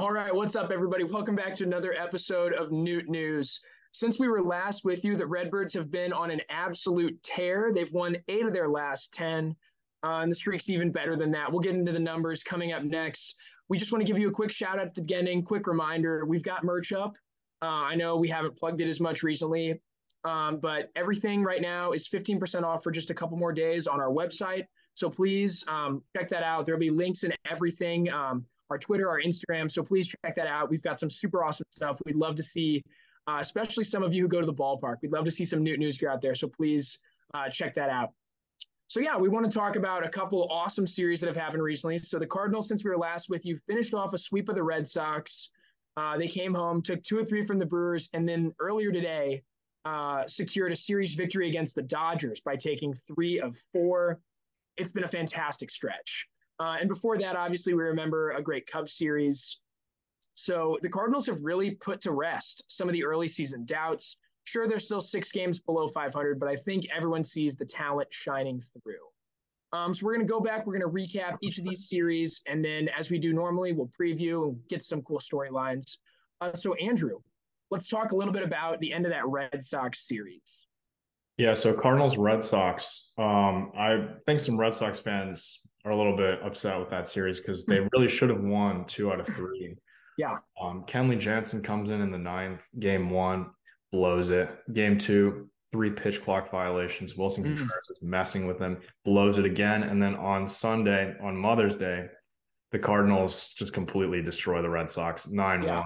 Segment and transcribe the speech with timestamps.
[0.00, 1.04] All right, what's up, everybody?
[1.04, 3.60] Welcome back to another episode of Noot News.
[3.92, 7.70] Since we were last with you, the Redbirds have been on an absolute tear.
[7.74, 9.54] They've won eight of their last 10,
[10.02, 11.52] uh, and the streak's even better than that.
[11.52, 13.36] We'll get into the numbers coming up next.
[13.68, 16.24] We just want to give you a quick shout out at the beginning, quick reminder
[16.24, 17.18] we've got merch up.
[17.60, 19.82] Uh, I know we haven't plugged it as much recently,
[20.24, 24.00] um, but everything right now is 15% off for just a couple more days on
[24.00, 24.64] our website.
[24.94, 26.64] So please um, check that out.
[26.64, 28.10] There'll be links and everything.
[28.10, 29.70] Um, our Twitter, our Instagram.
[29.70, 30.70] So please check that out.
[30.70, 32.00] We've got some super awesome stuff.
[32.06, 32.82] We'd love to see,
[33.26, 34.96] uh, especially some of you who go to the ballpark.
[35.02, 36.34] We'd love to see some Noot news gear out there.
[36.34, 36.98] So please
[37.34, 38.12] uh, check that out.
[38.88, 41.98] So yeah, we want to talk about a couple awesome series that have happened recently.
[41.98, 44.62] So the Cardinals, since we were last with you, finished off a sweep of the
[44.62, 45.50] Red Sox.
[45.96, 49.42] Uh, they came home, took two or three from the Brewers, and then earlier today
[49.84, 54.20] uh, secured a series victory against the Dodgers by taking three of four.
[54.76, 56.26] It's been a fantastic stretch.
[56.60, 59.58] Uh, and before that, obviously, we remember a great Cubs series.
[60.34, 64.18] So the Cardinals have really put to rest some of the early season doubts.
[64.44, 68.62] Sure, they're still six games below 500, but I think everyone sees the talent shining
[68.82, 68.94] through.
[69.72, 70.66] Um, so we're going to go back.
[70.66, 73.90] We're going to recap each of these series, and then, as we do normally, we'll
[73.98, 75.98] preview and get some cool storylines.
[76.40, 77.20] Uh, so, Andrew,
[77.70, 80.66] let's talk a little bit about the end of that Red Sox series.
[81.38, 83.12] Yeah, so Cardinals Red Sox.
[83.16, 87.40] Um, I think some Red Sox fans are a little bit upset with that series
[87.40, 89.76] because they really should have won two out of three.
[90.18, 90.36] Yeah.
[90.60, 93.50] Um, Kenley Jansen comes in in the ninth, game one,
[93.90, 94.50] blows it.
[94.72, 97.14] Game two, three pitch clock violations.
[97.14, 97.56] Willson mm.
[97.56, 99.84] Contreras is messing with them, blows it again.
[99.84, 102.06] And then on Sunday, on Mother's Day,
[102.72, 105.76] the Cardinals just completely destroy the Red Sox 9 yeah.
[105.76, 105.84] 1.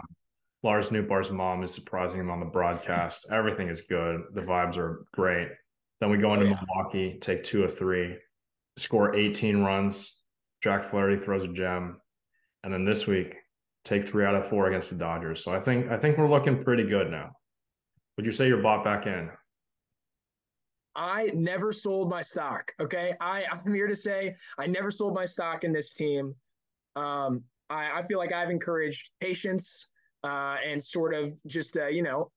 [0.64, 3.26] Lars Nootbaar's mom is surprising him on the broadcast.
[3.30, 4.22] Everything is good.
[4.32, 5.48] The vibes are great.
[6.00, 6.60] Then we go into oh, yeah.
[6.66, 8.16] Milwaukee, take two of three,
[8.77, 10.22] score 18 runs.
[10.62, 12.00] Jack Flaherty throws a gem.
[12.62, 13.34] And then this week,
[13.84, 15.44] take three out of four against the Dodgers.
[15.44, 17.33] So I think I think we're looking pretty good now.
[18.17, 19.30] Would you say you're bought back in?
[20.97, 22.73] I never sold my stock.
[22.80, 23.14] Okay.
[23.20, 26.34] I, I'm here to say I never sold my stock in this team.
[26.96, 29.92] Um, I, I feel like I've encouraged patience
[30.23, 32.30] uh, and sort of just, uh, you know,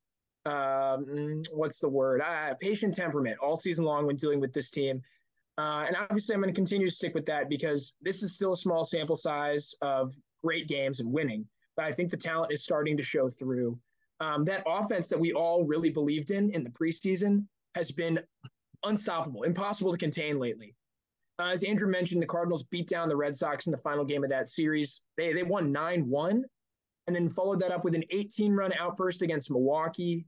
[0.45, 2.21] um, what's the word?
[2.21, 5.01] Uh, patient temperament all season long when dealing with this team.
[5.57, 8.53] Uh, and obviously, I'm going to continue to stick with that because this is still
[8.53, 10.13] a small sample size of
[10.43, 11.45] great games and winning.
[11.75, 13.79] But I think the talent is starting to show through.
[14.19, 18.19] Um, that offense that we all really believed in in the preseason has been
[18.83, 20.75] unstoppable, impossible to contain lately.
[21.39, 24.23] Uh, as Andrew mentioned, the Cardinals beat down the Red Sox in the final game
[24.23, 25.01] of that series.
[25.17, 26.43] They they won nine one,
[27.05, 30.25] and then followed that up with an 18 run outburst against Milwaukee.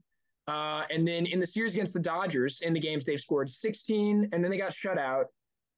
[0.48, 4.28] Uh, and then in the series against the Dodgers, in the games they've scored 16,
[4.32, 5.26] and then they got shut out.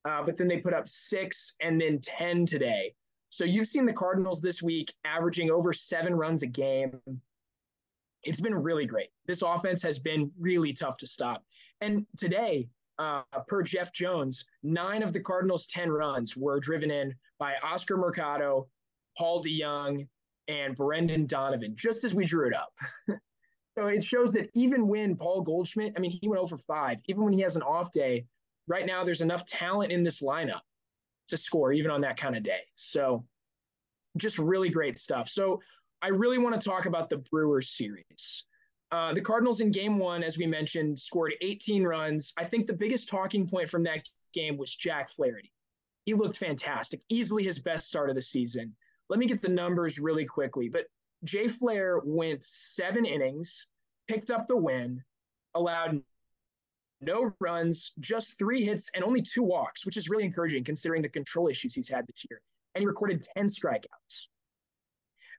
[0.05, 2.93] Uh, but then they put up six and then 10 today.
[3.29, 7.01] So you've seen the Cardinals this week averaging over seven runs a game.
[8.25, 9.09] It's been really great.
[9.27, 11.45] This offense has been really tough to stop.
[11.81, 12.69] And today,
[12.99, 17.97] uh, per Jeff Jones, nine of the Cardinals' 10 runs were driven in by Oscar
[17.97, 18.69] Mercado,
[19.17, 20.07] Paul DeJong,
[20.49, 22.73] and Brendan Donovan, just as we drew it up.
[23.77, 27.25] so it shows that even when Paul Goldschmidt, I mean, he went over five, even
[27.25, 28.27] when he has an off day,
[28.67, 30.61] right now there's enough talent in this lineup
[31.29, 32.61] to score even on that kind of day.
[32.75, 33.25] So
[34.17, 35.29] just really great stuff.
[35.29, 35.61] So
[36.03, 38.45] I really want to talk about the Brewers series.
[38.91, 42.35] Uh, the Cardinals in game one, as we mentioned, scored 18 runs.
[42.37, 45.51] I think the biggest talking point from that game was Jack Flaherty.
[46.05, 48.75] He looked fantastic, easily his best start of the season.
[49.09, 50.69] Let me get the numbers really quickly.
[50.69, 50.87] But
[51.25, 53.67] Jay Flair went seven innings,
[54.09, 55.03] picked up the win,
[55.55, 56.03] allowed
[57.01, 61.09] no runs, just three hits, and only two walks, which is really encouraging considering the
[61.09, 62.41] control issues he's had this year.
[62.75, 64.29] And he recorded 10 strikeouts.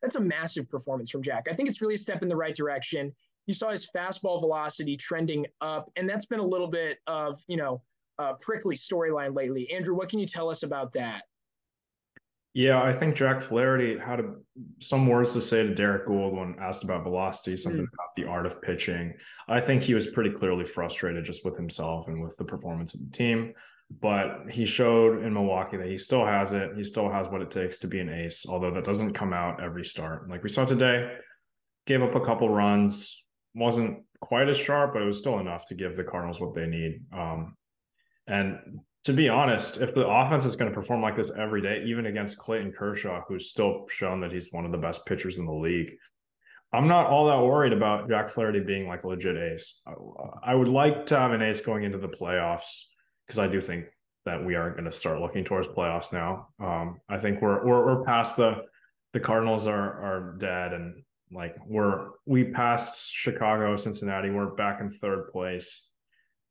[0.02, 1.48] That's a massive performance from Jack.
[1.50, 3.14] I think it's really a step in the right direction
[3.46, 7.58] you saw his fastball velocity trending up, and that's been a little bit of you
[7.58, 7.82] know
[8.20, 9.70] a prickly storyline lately.
[9.72, 11.24] Andrew, what can you tell us about that?
[12.54, 14.34] Yeah, I think Jack Flaherty had a,
[14.80, 17.94] some words to say to Derek Goold when asked about velocity, something mm.
[17.94, 19.14] about the art of pitching.
[19.48, 23.00] I think he was pretty clearly frustrated just with himself and with the performance of
[23.00, 23.54] the team.
[24.02, 26.72] But he showed in Milwaukee that he still has it.
[26.76, 29.62] He still has what it takes to be an ace, although that doesn't come out
[29.62, 30.30] every start.
[30.30, 31.12] Like we saw today,
[31.88, 33.24] gave up a couple runs,
[33.56, 36.68] wasn't quite as sharp, but it was still enough to give the Cardinals what they
[36.68, 37.02] need.
[37.12, 37.56] Um,
[38.28, 38.58] and
[39.04, 42.06] to be honest, if the offense is going to perform like this every day, even
[42.06, 45.54] against Clayton Kershaw, who's still shown that he's one of the best pitchers in the
[45.54, 45.92] league,
[46.72, 49.82] I'm not all that worried about Jack Flaherty being like a legit ace.
[50.44, 52.86] I would like to have an ace going into the playoffs
[53.28, 53.86] because I do think
[54.26, 56.48] that we are going to start looking towards playoffs now.
[56.60, 58.64] Um, I think we're, we're we're past the
[59.12, 64.30] the Cardinals are are dead and like we're we passed Chicago, Cincinnati.
[64.30, 65.92] We're back in third place.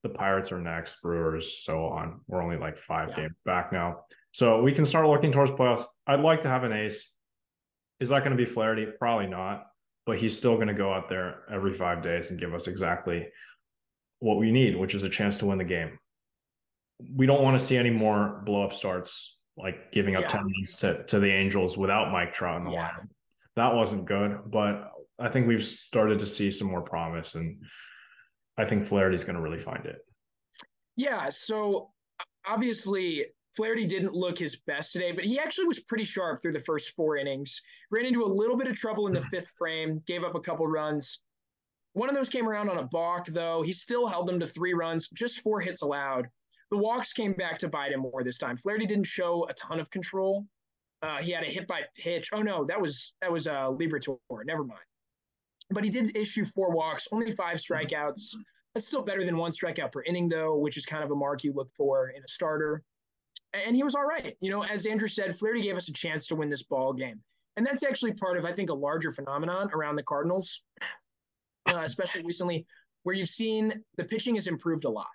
[0.03, 2.21] The Pirates are next, Brewers, so on.
[2.27, 3.17] We're only like five yeah.
[3.17, 4.01] games back now.
[4.33, 5.85] So we can start looking towards playoffs.
[6.07, 7.11] I'd like to have an ace.
[8.01, 8.87] Is that going to be Flaherty?
[8.99, 9.67] Probably not.
[10.05, 13.29] But he's still going to go out there every five days and give us exactly
[14.19, 15.99] what we need, which is a chance to win the game.
[17.15, 20.29] We don't want to see any more blow up starts, like giving up yeah.
[20.29, 22.89] 10 runs to, to the Angels without Mike Trout in the yeah.
[22.89, 23.09] line
[23.57, 24.39] that wasn't good.
[24.47, 27.63] But I think we've started to see some more promise, and
[28.59, 29.99] I think Flaherty's going to really find it.
[30.97, 31.29] Yeah.
[31.31, 31.91] So
[32.47, 33.27] obviously,
[33.57, 36.95] Flaherty didn't look his best today, but he actually was pretty sharp through the first
[36.95, 37.61] four innings.
[37.91, 40.67] Ran into a little bit of trouble in the fifth frame, gave up a couple
[40.67, 41.21] runs.
[41.95, 43.63] One of those came around on a balk, though.
[43.63, 46.27] He still held them to three runs, just four hits allowed.
[46.71, 48.57] The walks came back to bite him more this time.
[48.57, 50.47] Flaherty didn't show a ton of control,
[51.03, 52.31] uh, he had a hit by pitch.
[52.33, 54.19] Oh no, that was that was uh, Liberatore.
[54.45, 54.81] Never mind.
[55.71, 58.35] But he did issue four walks, only five strikeouts.
[58.75, 61.45] That's still better than one strikeout per inning, though, which is kind of a mark
[61.45, 62.83] you look for in a starter.
[63.53, 64.37] And he was all right.
[64.41, 67.21] You know, as Andrew said, Flaherty gave us a chance to win this ball game.
[67.57, 70.63] And that's actually part of, I think, a larger phenomenon around the Cardinals,
[71.67, 72.67] uh, especially recently,
[73.03, 75.11] where you've seen the pitching has improved a lot.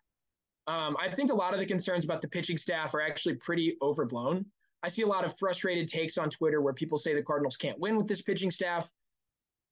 [0.68, 3.76] Um, I think a lot of the concerns about the pitching staff are actually pretty
[3.82, 4.46] overblown.
[4.84, 7.80] I see a lot of frustrated takes on Twitter where people say the Cardinals can't
[7.80, 8.88] win with this pitching staff,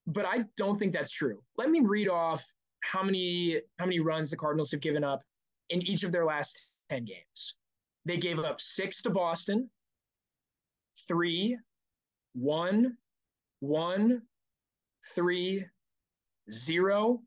[0.08, 1.42] but I don't think that's true.
[1.58, 2.46] Let me read off
[2.84, 5.24] how many how many runs the Cardinals have given up
[5.70, 7.56] in each of their last 10 games.
[8.06, 9.70] They gave up 6 to Boston,
[11.08, 11.58] three,
[12.34, 12.98] one,
[13.62, 14.22] one,
[15.16, 15.66] three,
[16.52, 17.22] zero,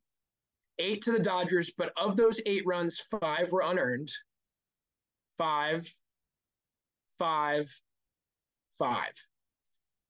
[0.78, 4.10] eight to the Dodgers, but of those 8 runs, 5 were unearned.
[5.36, 5.88] 5
[7.18, 7.68] five,
[8.78, 9.12] five.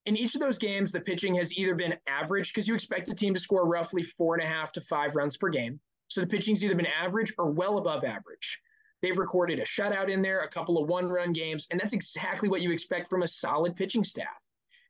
[0.08, 3.14] In each of those games, the pitching has either been average because you expect a
[3.14, 5.78] team to score roughly four and a half to five runs per game.
[6.08, 8.58] So the pitching's either been average or well above average.
[9.02, 12.48] They've recorded a shutout in there, a couple of one run games, and that's exactly
[12.48, 14.40] what you expect from a solid pitching staff.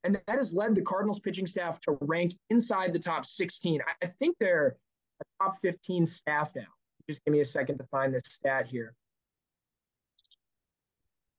[0.04, 3.80] And that has led the Cardinals pitching staff to rank inside the top 16.
[4.00, 4.76] I think they're
[5.20, 6.62] a top 15 staff now.
[7.10, 8.94] Just give me a second to find this stat here.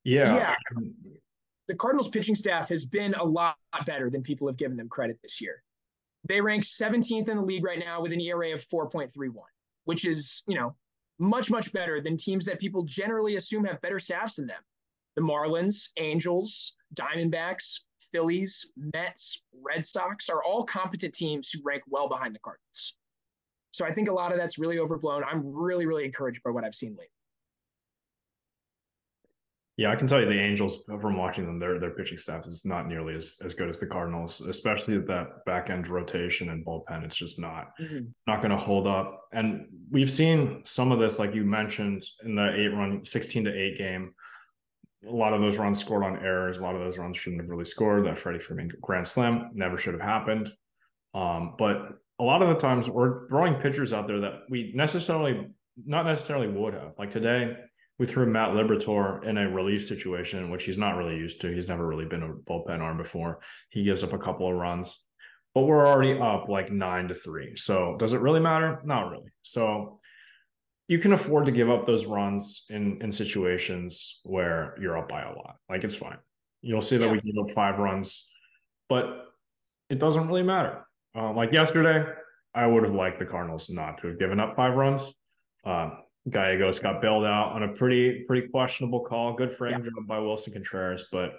[0.04, 0.36] Yeah.
[0.36, 0.56] Yeah.
[0.76, 0.94] Um,
[1.70, 3.56] The Cardinals pitching staff has been a lot
[3.86, 5.62] better than people have given them credit this year.
[6.28, 9.36] They rank 17th in the league right now with an ERA of 4.31,
[9.86, 10.76] which is, you know,
[11.20, 14.64] much, much better than teams that people generally assume have better staffs than them.
[15.16, 17.82] The Marlins, Angels, Diamondbacks,
[18.12, 22.96] Phillies, Mets, Red Sox are all competent teams who rank well behind the Cardinals.
[23.74, 25.24] So I think a lot of that's really overblown.
[25.24, 27.19] I'm really, really encouraged by what I've seen lately.
[29.80, 32.66] Yeah, I can tell you the Angels from watching them, their their pitching staff is
[32.66, 37.06] not nearly as, as good as the Cardinals, especially that back end rotation and bullpen.
[37.06, 38.00] It's just not mm-hmm.
[38.12, 39.30] it's not going to hold up.
[39.32, 43.54] And we've seen some of this, like you mentioned, in the eight run, sixteen to
[43.54, 44.14] eight game.
[45.08, 46.58] A lot of those runs scored on errors.
[46.58, 48.06] A lot of those runs shouldn't have really scored.
[48.06, 50.52] That Freddie Freeman Grand Slam never should have happened.
[51.14, 51.78] Um, but
[52.20, 55.48] a lot of the times we're throwing pitchers out there that we necessarily
[55.86, 56.96] not necessarily would have.
[57.00, 57.56] Like today,
[58.00, 61.54] we threw Matt Liberatore in a relief situation, which he's not really used to.
[61.54, 63.42] He's never really been a bullpen arm before.
[63.70, 64.98] He gives up a couple of runs,
[65.54, 67.58] but we're already up like nine to three.
[67.58, 68.80] So does it really matter?
[68.86, 69.30] Not really.
[69.44, 70.00] So
[70.88, 75.22] you can afford to give up those runs in in situations where you're up by
[75.22, 75.58] a lot.
[75.70, 76.18] Like it's fine.
[76.62, 77.12] You'll see that yeah.
[77.12, 78.30] we give up five runs,
[78.88, 79.26] but
[79.90, 80.86] it doesn't really matter.
[81.16, 82.06] Uh, like yesterday,
[82.56, 85.14] I would have liked the Cardinals not to have given up five runs.
[85.66, 85.90] Uh,
[86.30, 89.34] Gallegos got bailed out on a pretty pretty questionable call.
[89.34, 89.90] Good frame yeah.
[89.92, 91.34] job by Willson Contreras, but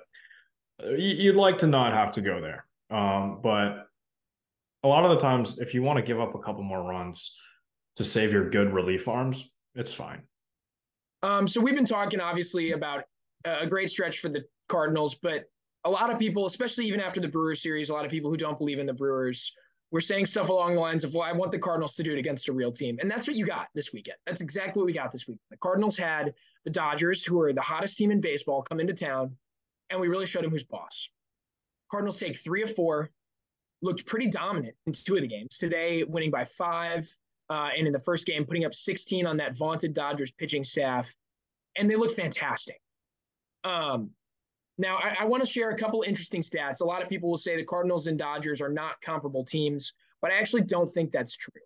[0.83, 2.67] uh, you'd like to not have to go there.
[2.91, 3.87] Um, but
[4.83, 7.37] a lot of the times, if you want to give up a couple more runs
[7.97, 10.23] to save your good relief arms, it's fine.
[11.23, 13.05] Um, so we've been talking obviously about
[13.45, 15.45] a great stretch for the Cardinals, but
[15.85, 18.37] a lot of people, especially even after the Brewers series, a lot of people who
[18.37, 19.53] don't believe in the Brewers
[19.91, 22.19] we're saying stuff along the lines of, well, I want the Cardinals to do it
[22.19, 22.99] against a real team.
[23.01, 24.17] And that's what you got this weekend.
[24.25, 25.39] That's exactly what we got this week.
[25.51, 29.37] The Cardinals had the Dodgers, who are the hottest team in baseball, come into town,
[29.91, 31.09] and we really showed them who's boss.
[31.91, 33.11] Cardinals take three of four,
[33.83, 35.59] looked pretty dominant in two of the games.
[35.59, 37.09] Today, winning by five,
[37.49, 41.13] uh, and in the first game, putting up 16 on that vaunted Dodgers pitching staff.
[41.77, 42.81] And they looked fantastic.
[43.65, 44.11] Um,
[44.81, 46.81] now, I, I want to share a couple interesting stats.
[46.81, 50.31] A lot of people will say the Cardinals and Dodgers are not comparable teams, but
[50.31, 51.61] I actually don't think that's true,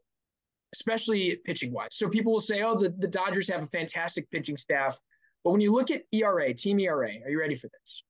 [0.75, 1.90] especially pitching wise.
[1.92, 4.99] So people will say, oh, the, the Dodgers have a fantastic pitching staff.
[5.44, 8.02] But when you look at ERA, team ERA, are you ready for this?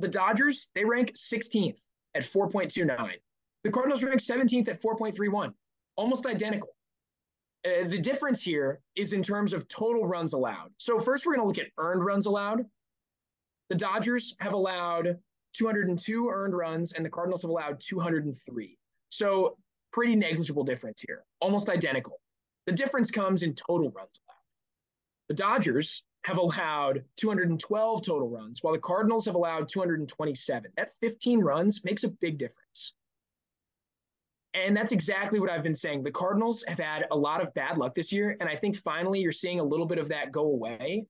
[0.00, 1.78] The Dodgers, they rank 16th
[2.16, 3.12] at 4.29.
[3.62, 5.52] The Cardinals rank 17th at 4.31,
[5.94, 6.70] almost identical.
[7.64, 10.70] Uh, the difference here is in terms of total runs allowed.
[10.78, 12.64] So, first, we're going to look at earned runs allowed.
[13.68, 15.18] The Dodgers have allowed
[15.54, 18.78] 202 earned runs, and the Cardinals have allowed 203.
[19.10, 19.56] So,
[19.92, 22.20] pretty negligible difference here, almost identical.
[22.66, 25.28] The difference comes in total runs allowed.
[25.28, 30.72] The Dodgers have allowed 212 total runs, while the Cardinals have allowed 227.
[30.76, 32.92] That 15 runs makes a big difference.
[34.54, 36.02] And that's exactly what I've been saying.
[36.02, 38.36] The Cardinals have had a lot of bad luck this year.
[38.40, 41.06] And I think finally you're seeing a little bit of that go away.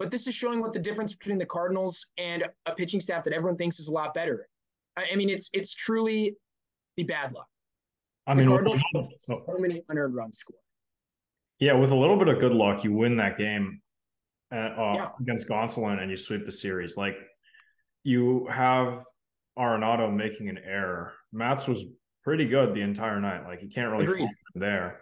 [0.00, 3.34] But this is showing what the difference between the Cardinals and a pitching staff that
[3.34, 4.48] everyone thinks is a lot better.
[4.96, 6.36] I mean, it's it's truly
[6.96, 7.46] the bad luck.
[8.26, 8.82] I mean, the Cardinals
[9.18, 10.58] so many unearned runs scored.
[11.58, 13.82] Yeah, with a little bit of good luck, you win that game
[14.50, 15.08] uh, yeah.
[15.20, 16.96] against Gonsolin and you sweep the series.
[16.96, 17.16] Like
[18.02, 19.04] you have
[19.58, 21.12] Arenado making an error.
[21.30, 21.84] Matz was
[22.24, 23.44] pretty good the entire night.
[23.44, 25.00] Like you can't really there.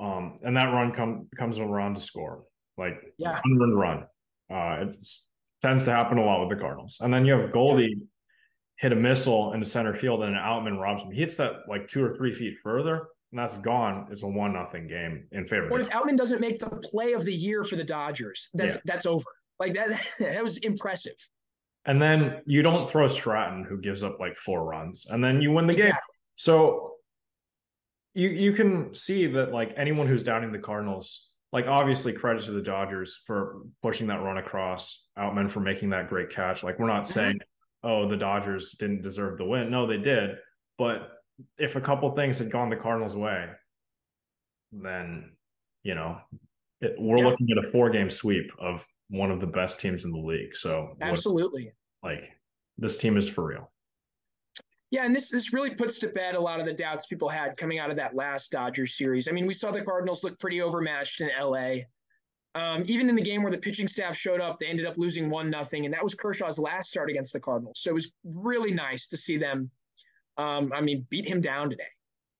[0.00, 2.44] Um, and that run come, comes around to score.
[2.78, 4.06] Like yeah, unearned run.
[4.50, 4.96] Uh, it
[5.60, 6.98] tends to happen a lot with the Cardinals.
[7.00, 8.04] And then you have Goldie yeah.
[8.76, 11.10] hit a missile into center field and Outman robs him.
[11.10, 14.06] He hits that like two or three feet further and that's gone.
[14.10, 15.68] It's a one nothing game in favor.
[15.68, 18.48] What if Outman doesn't make the play of the year for the Dodgers?
[18.54, 18.80] That's yeah.
[18.84, 19.26] that's over.
[19.58, 21.16] Like that that was impressive.
[21.84, 25.52] And then you don't throw Stratton, who gives up like four runs, and then you
[25.52, 25.92] win the exactly.
[25.92, 26.00] game.
[26.36, 26.94] So
[28.14, 32.52] you you can see that like anyone who's doubting the Cardinals, like obviously credit to
[32.52, 36.62] the Dodgers for pushing that run across, Outman for making that great catch.
[36.62, 37.12] Like we're not mm-hmm.
[37.12, 37.38] saying,
[37.82, 39.70] oh, the Dodgers didn't deserve the win.
[39.70, 40.36] No, they did.
[40.76, 41.08] But
[41.56, 43.46] if a couple things had gone the Cardinals' way,
[44.72, 45.32] then
[45.82, 46.18] you know
[46.80, 47.26] it, we're yeah.
[47.26, 50.54] looking at a four-game sweep of one of the best teams in the league.
[50.54, 52.30] So absolutely, what, like
[52.76, 53.70] this team is for real.
[54.90, 57.56] Yeah, and this this really puts to bed a lot of the doubts people had
[57.56, 59.28] coming out of that last Dodgers series.
[59.28, 61.80] I mean, we saw the Cardinals look pretty overmatched in LA.
[62.54, 65.28] Um, even in the game where the pitching staff showed up, they ended up losing
[65.28, 67.80] one nothing, and that was Kershaw's last start against the Cardinals.
[67.80, 69.70] So it was really nice to see them
[70.38, 71.82] um, I mean, beat him down today.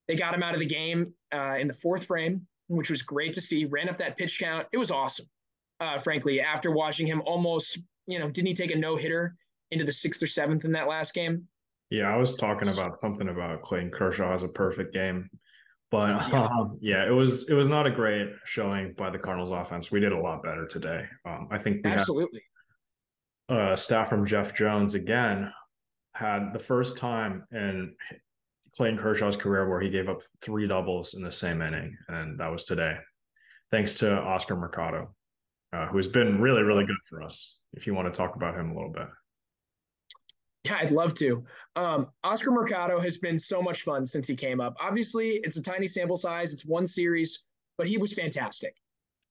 [0.07, 3.33] They got him out of the game uh, in the fourth frame, which was great
[3.35, 3.67] to see.
[3.67, 4.67] Ran up that pitch count.
[4.73, 5.27] It was awesome,
[5.81, 9.37] uh, frankly, after watching him almost, you know, didn't he take a no hitter
[9.71, 11.47] into the sixth or seventh in that last game?
[11.91, 15.31] Yeah, I was talking about something about Clayton Kershaw has a perfect game.
[15.91, 16.49] But yeah.
[16.59, 17.07] Um, yeah.
[17.07, 19.91] it was it was not a great showing by the Cardinals offense.
[19.91, 21.05] We did a lot better today.
[21.25, 22.43] Um, I think absolutely.
[23.49, 25.51] Had, uh, staff from Jeff Jones again
[26.15, 27.95] had the first time in
[28.77, 32.51] Clayton Kershaw's career where he gave up three doubles in the same inning, and that
[32.51, 32.97] was today,
[33.71, 35.15] thanks to Oscar Mercado,
[35.73, 37.63] uh, who has been really, really good for us.
[37.73, 39.07] If you want to talk about him a little bit.
[40.69, 41.45] Yeah, I'd love to.
[41.77, 44.77] Um, Oscar Mercado has been so much fun since he came up.
[44.81, 47.45] Obviously, it's a tiny sample size, it's one series,
[47.79, 48.75] but he was fantastic.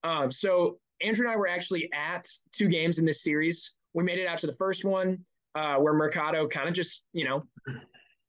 [0.03, 3.75] Um, so, Andrew and I were actually at two games in this series.
[3.93, 5.19] We made it out to the first one
[5.53, 7.43] uh, where Mercado kind of just, you know,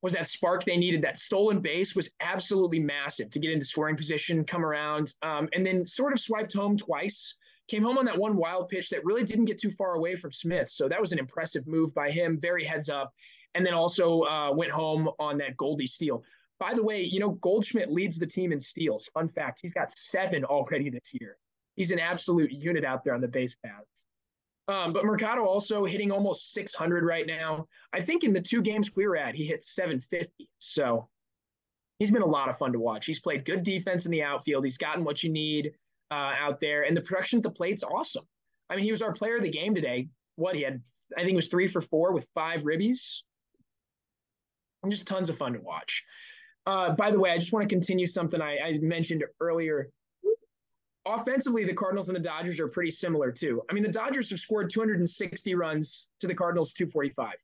[0.03, 1.01] was that spark they needed.
[1.01, 5.65] That stolen base was absolutely massive to get into scoring position, come around, um, and
[5.65, 7.37] then sort of swiped home twice.
[7.69, 10.33] Came home on that one wild pitch that really didn't get too far away from
[10.33, 10.69] Smith.
[10.69, 13.13] So that was an impressive move by him, very heads up.
[13.55, 16.23] And then also uh, went home on that Goldie steal.
[16.59, 19.07] By the way, you know, Goldschmidt leads the team in steals.
[19.15, 21.37] Fun fact, he's got seven already this year.
[21.77, 24.07] He's an absolute unit out there on the base paths.
[24.67, 27.67] Um, but Mercado also hitting almost 600 right now.
[27.93, 30.49] I think in the two games we were at, he hit 750.
[30.59, 31.09] So
[31.99, 33.07] he's been a lot of fun to watch.
[33.07, 34.65] He's played good defense in the outfield.
[34.65, 35.73] He's gotten what you need
[36.11, 38.25] uh, out there, and the production at the plate's awesome.
[38.71, 40.09] I mean, he was our player of the game today.
[40.37, 40.81] What he had,
[41.17, 43.23] I think, it was three for four with five ribbies.
[44.83, 46.05] And just tons of fun to watch.
[46.67, 49.91] Uh, by the way, I just want to continue something I, I mentioned earlier
[51.15, 53.63] offensively, the Cardinals and the Dodgers are pretty similar too.
[53.71, 57.35] I mean, the Dodgers have scored 260 runs to the Cardinals 245.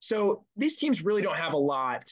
[0.00, 2.10] So these teams really don't have a lot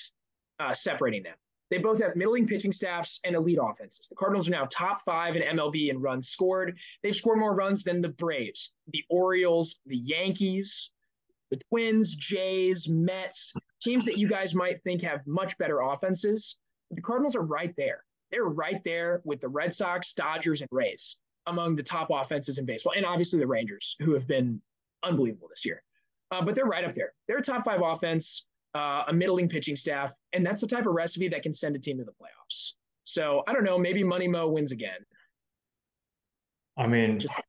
[0.61, 1.35] uh, separating them.
[1.71, 4.09] They both have middling pitching staffs and elite offenses.
[4.09, 6.77] The Cardinals are now top five in MLB in runs scored.
[7.03, 10.91] They've scored more runs than the Braves, the Orioles, the Yankees,
[11.51, 16.57] the Twins, Jays, Mets, teams that you guys might think have much better offenses.
[16.91, 21.17] The Cardinals are right there they're right there with the Red Sox, Dodgers, and Rays
[21.47, 24.61] among the top offenses in baseball, and obviously the Rangers, who have been
[25.03, 25.83] unbelievable this year.
[26.31, 27.13] Uh, but they're right up there.
[27.27, 30.95] They're a top five offense, uh, a middling pitching staff, and that's the type of
[30.95, 32.73] recipe that can send a team to the playoffs.
[33.05, 33.79] So I don't know.
[33.79, 35.01] Maybe Money Mo wins again.
[36.77, 37.41] I mean, Just,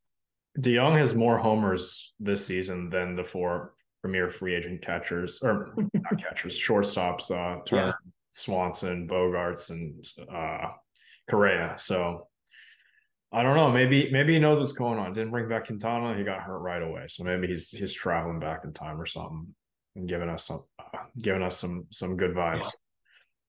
[0.59, 6.17] DeJong has more homers this season than the four premier free agent catchers or not
[6.17, 8.11] catchers, shortstops, uh, Turner, yeah.
[8.31, 10.71] Swanson, Bogaerts, and uh,
[11.29, 11.75] Correa.
[11.77, 12.27] So
[13.31, 13.71] I don't know.
[13.71, 15.13] Maybe maybe he knows what's going on.
[15.13, 16.17] Didn't bring back Quintana.
[16.17, 17.05] He got hurt right away.
[17.07, 19.53] So maybe he's he's traveling back in time or something
[19.95, 20.63] and giving us some
[21.21, 22.63] giving us some some good vibes.
[22.63, 22.69] Yeah.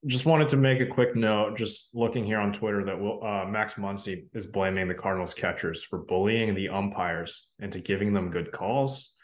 [0.07, 1.57] Just wanted to make a quick note.
[1.57, 5.85] Just looking here on Twitter that will, uh, Max Muncy is blaming the Cardinals catchers
[5.85, 9.15] for bullying the umpires into giving them good calls.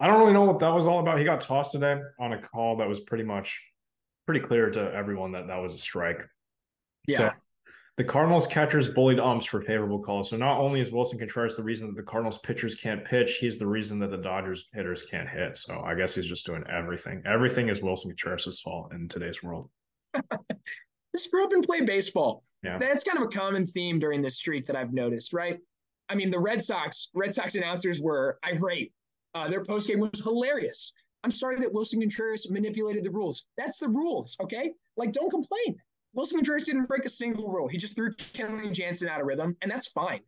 [0.00, 1.18] I don't really know what that was all about.
[1.18, 3.62] He got tossed today on a call that was pretty much
[4.26, 6.26] pretty clear to everyone that that was a strike.
[7.06, 7.16] Yeah.
[7.16, 7.30] So
[7.96, 10.28] the Cardinals catchers bullied umps for favorable calls.
[10.30, 13.58] So not only is Willson Contreras the reason that the Cardinals pitchers can't pitch, he's
[13.58, 15.56] the reason that the Dodgers hitters can't hit.
[15.56, 17.22] So I guess he's just doing everything.
[17.24, 19.70] Everything is Willson Contreras' fault in today's world.
[21.16, 22.42] just grow up and play baseball.
[22.62, 22.78] Yeah.
[22.78, 25.58] That's kind of a common theme during this streak that I've noticed, right?
[26.10, 28.92] I mean, the Red Sox, Red Sox announcers were irate.
[29.34, 30.92] Uh, their post game was hilarious.
[31.24, 33.46] I'm sorry that Willson Contreras manipulated the rules.
[33.56, 34.74] That's the rules, okay?
[34.96, 35.76] Like, don't complain.
[36.16, 37.68] Willson Contreras didn't break a single rule.
[37.68, 40.20] He just threw Kenley Jansen out of rhythm, and that's fine.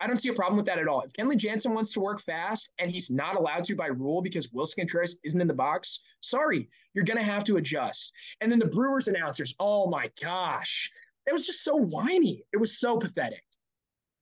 [0.00, 1.00] I don't see a problem with that at all.
[1.02, 4.48] If Kenley Jansen wants to work fast and he's not allowed to by rule because
[4.48, 8.12] Willson Contreras isn't in the box, sorry, you're going to have to adjust.
[8.40, 10.90] And then the Brewers announcers, oh my gosh,
[11.26, 12.44] it was just so whiny.
[12.52, 13.42] It was so pathetic.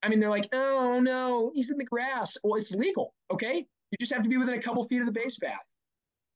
[0.03, 2.37] I mean, they're like, oh no, he's in the grass.
[2.43, 3.65] Well, it's legal, okay?
[3.91, 5.63] You just have to be within a couple feet of the base path.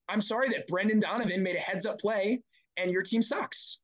[0.10, 2.42] I'm sorry that Brendan Donovan made a heads up play
[2.78, 3.80] and your team sucks.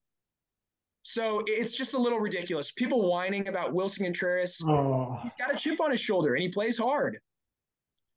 [1.03, 2.71] So it's just a little ridiculous.
[2.71, 4.59] People whining about Willson Contreras.
[4.65, 5.19] Oh.
[5.21, 7.19] He's got a chip on his shoulder and he plays hard.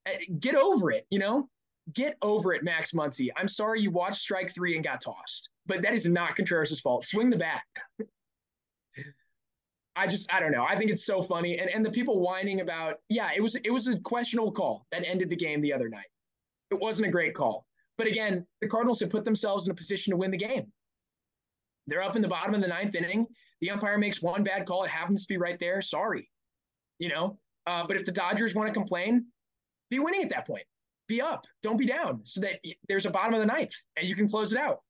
[0.06, 1.48] Eh, get over it, you know?
[1.92, 3.28] Get over it, Max Muncy.
[3.36, 7.04] I'm sorry you watched strike three and got tossed, but that is not Contreras' fault.
[7.04, 7.62] Swing the bat.
[9.96, 10.66] I just I don't know.
[10.68, 11.58] I think it's so funny.
[11.58, 15.06] And and the people whining about, yeah, it was it was a questionable call that
[15.06, 16.06] ended the game the other night.
[16.70, 17.66] It wasn't a great call.
[17.96, 20.70] But again, the Cardinals have put themselves in a position to win the game.
[21.86, 23.26] They're up in the bottom of the ninth inning.
[23.60, 24.84] The umpire makes one bad call.
[24.84, 25.80] It happens to be right there.
[25.80, 26.30] Sorry.
[26.98, 29.26] You know, uh, but if the Dodgers want to complain,
[29.90, 30.64] be winning at that point.
[31.08, 31.46] Be up.
[31.62, 34.52] Don't be down so that there's a bottom of the ninth and you can close
[34.52, 34.80] it out.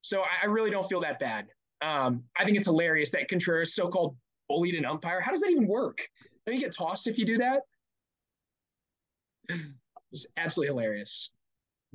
[0.00, 1.46] So I, I really don't feel that bad.
[1.82, 4.16] Um, I think it's hilarious that Contreras so called
[4.48, 5.20] bullied an umpire.
[5.20, 5.98] How does that even work?
[6.46, 7.62] Don't you get tossed if you do that?
[10.12, 11.30] It's absolutely hilarious.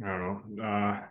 [0.04, 0.64] I don't know.
[0.64, 1.02] Uh,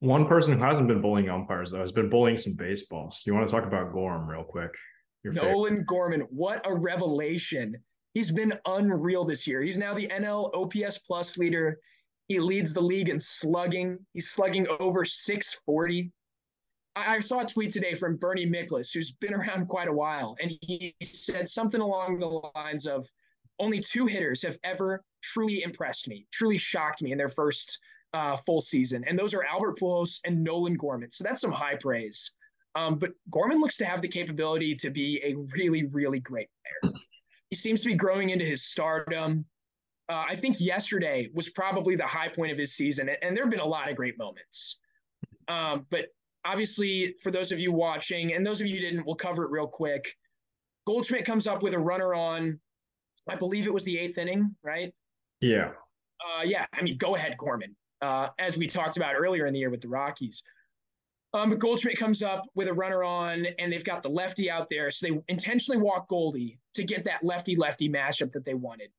[0.00, 3.22] one person who hasn't been bullying umpires though has been bullying some baseballs.
[3.22, 4.70] Do you want to talk about Gorm real quick?
[5.24, 5.86] Your Nolan favorite?
[5.86, 7.76] Gorman, what a revelation!
[8.14, 9.62] He's been unreal this year.
[9.62, 11.78] He's now the NL OPS plus leader.
[12.28, 13.98] He leads the league in slugging.
[14.12, 16.12] He's slugging over 640.
[16.94, 20.36] I, I saw a tweet today from Bernie Miklasz, who's been around quite a while,
[20.40, 23.08] and he said something along the lines of,
[23.58, 27.78] "Only two hitters have ever truly impressed me, truly shocked me in their first
[28.14, 31.10] uh, full season, and those are Albert Pujols and Nolan Gorman.
[31.10, 32.30] So that's some high praise.
[32.74, 36.48] Um, but Gorman looks to have the capability to be a really, really great
[36.82, 36.94] player.
[37.50, 39.44] He seems to be growing into his stardom.
[40.08, 43.50] Uh, I think yesterday was probably the high point of his season, and there have
[43.50, 44.80] been a lot of great moments.
[45.48, 46.06] Um, but
[46.44, 49.50] obviously, for those of you watching, and those of you who didn't, we'll cover it
[49.50, 50.14] real quick.
[50.86, 52.60] Goldschmidt comes up with a runner on,
[53.28, 54.92] I believe it was the eighth inning, right?
[55.40, 55.70] Yeah.
[56.20, 56.66] Uh, yeah.
[56.74, 59.80] I mean, go ahead, Gorman uh, as we talked about earlier in the year with
[59.80, 60.42] the Rockies.
[61.34, 64.70] Um, but Goldschmidt comes up with a runner on, and they've got the lefty out
[64.70, 64.90] there.
[64.90, 68.90] So they intentionally walk Goldie to get that lefty lefty matchup that they wanted.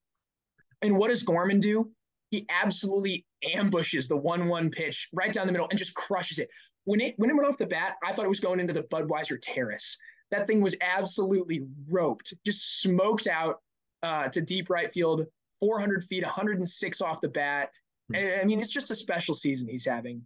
[0.82, 1.92] And what does Gorman do?
[2.30, 6.50] He absolutely ambushes the 1 1 pitch right down the middle and just crushes it.
[6.86, 8.84] When it when it went off the bat, I thought it was going into the
[8.84, 9.98] Budweiser terrace.
[10.30, 13.62] That thing was absolutely roped, just smoked out
[14.04, 15.26] uh, to deep right field,
[15.60, 17.72] 400 feet, 106 off the bat.
[18.16, 20.26] I mean, it's just a special season he's having.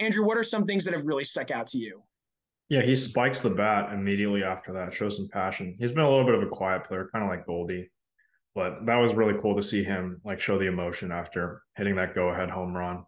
[0.00, 2.02] Andrew, what are some things that have really stuck out to you?
[2.68, 5.76] Yeah, he spikes the bat immediately after that, shows some passion.
[5.78, 7.90] He's been a little bit of a quiet player, kind of like Goldie,
[8.54, 12.14] but that was really cool to see him like show the emotion after hitting that
[12.14, 13.04] go-ahead home run.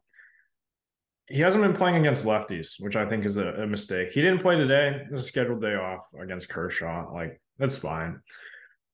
[1.29, 4.11] He hasn't been playing against lefties, which I think is a, a mistake.
[4.13, 5.03] He didn't play today.
[5.11, 7.13] It's a scheduled day off against Kershaw.
[7.13, 8.21] Like that's fine.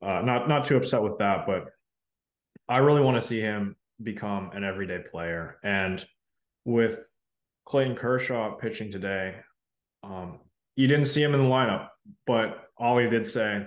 [0.00, 1.64] Uh, not not too upset with that, but
[2.68, 5.58] I really want to see him become an everyday player.
[5.62, 6.04] And
[6.64, 7.06] with
[7.64, 9.36] Clayton Kershaw pitching today,
[10.02, 10.38] um,
[10.76, 11.88] you didn't see him in the lineup,
[12.26, 13.66] but Ollie did say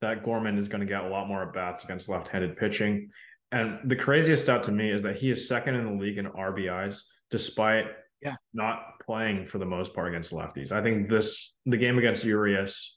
[0.00, 3.10] that Gorman is going to get a lot more at bats against left-handed pitching.
[3.52, 6.26] And the craziest stat to me is that he is second in the league in
[6.26, 7.00] RBIs,
[7.30, 7.86] despite
[8.22, 8.34] yeah.
[8.52, 10.72] not playing for the most part against lefties.
[10.72, 12.96] I think this the game against Urias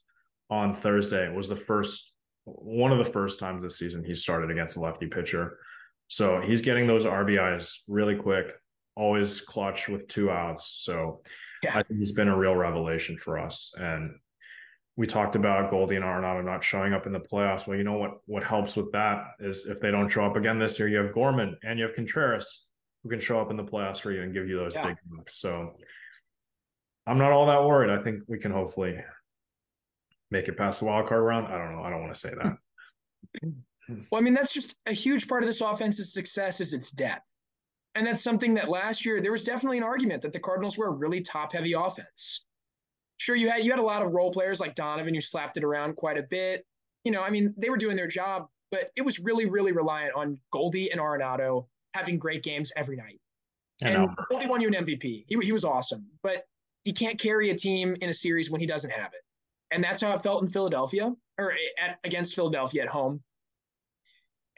[0.49, 2.13] on Thursday was the first
[2.45, 5.58] one of the first times this season he started against a lefty pitcher.
[6.10, 8.48] So he's getting those RBIs really quick,
[8.95, 10.82] always clutch with two outs.
[10.84, 11.22] So
[11.63, 11.78] yeah.
[11.78, 13.74] I think he's been a real revelation for us.
[13.78, 14.15] And
[14.98, 17.67] we talked about Goldie and Arenado not showing up in the playoffs.
[17.67, 18.17] Well, you know what?
[18.26, 21.13] What helps with that is if they don't show up again this year, you have
[21.13, 22.65] Gorman and you have Contreras
[23.04, 24.88] who can show up in the playoffs for you and give you those yeah.
[24.88, 25.39] big bucks.
[25.39, 25.76] So
[27.06, 27.91] I'm not all that worried.
[27.91, 28.98] I think we can hopefully
[30.32, 31.48] make it past the wild card round.
[31.48, 31.84] I don't know.
[31.84, 32.58] I don't want to say that.
[34.12, 37.25] well, I mean, that's just a huge part of this offense's success is its depth.
[37.95, 40.88] And that's something that last year there was definitely an argument that the Cardinals were
[40.88, 42.45] a really top heavy offense.
[43.17, 45.63] Sure, you had you had a lot of role players like Donovan who slapped it
[45.63, 46.65] around quite a bit.
[47.04, 50.13] You know, I mean, they were doing their job, but it was really, really reliant
[50.15, 53.19] on Goldie and Arenado having great games every night.
[53.82, 55.25] And, and Goldie won you an MVP.
[55.28, 56.45] He, he was awesome, but
[56.84, 59.21] he can't carry a team in a series when he doesn't have it.
[59.71, 63.21] And that's how it felt in Philadelphia or at, against Philadelphia at home.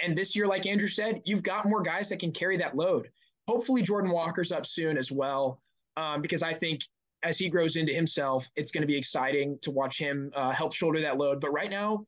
[0.03, 3.09] And this year, like Andrew said, you've got more guys that can carry that load.
[3.47, 5.61] Hopefully, Jordan Walker's up soon as well,
[5.97, 6.81] um, because I think
[7.23, 10.73] as he grows into himself, it's going to be exciting to watch him uh, help
[10.73, 11.39] shoulder that load.
[11.39, 12.05] But right now,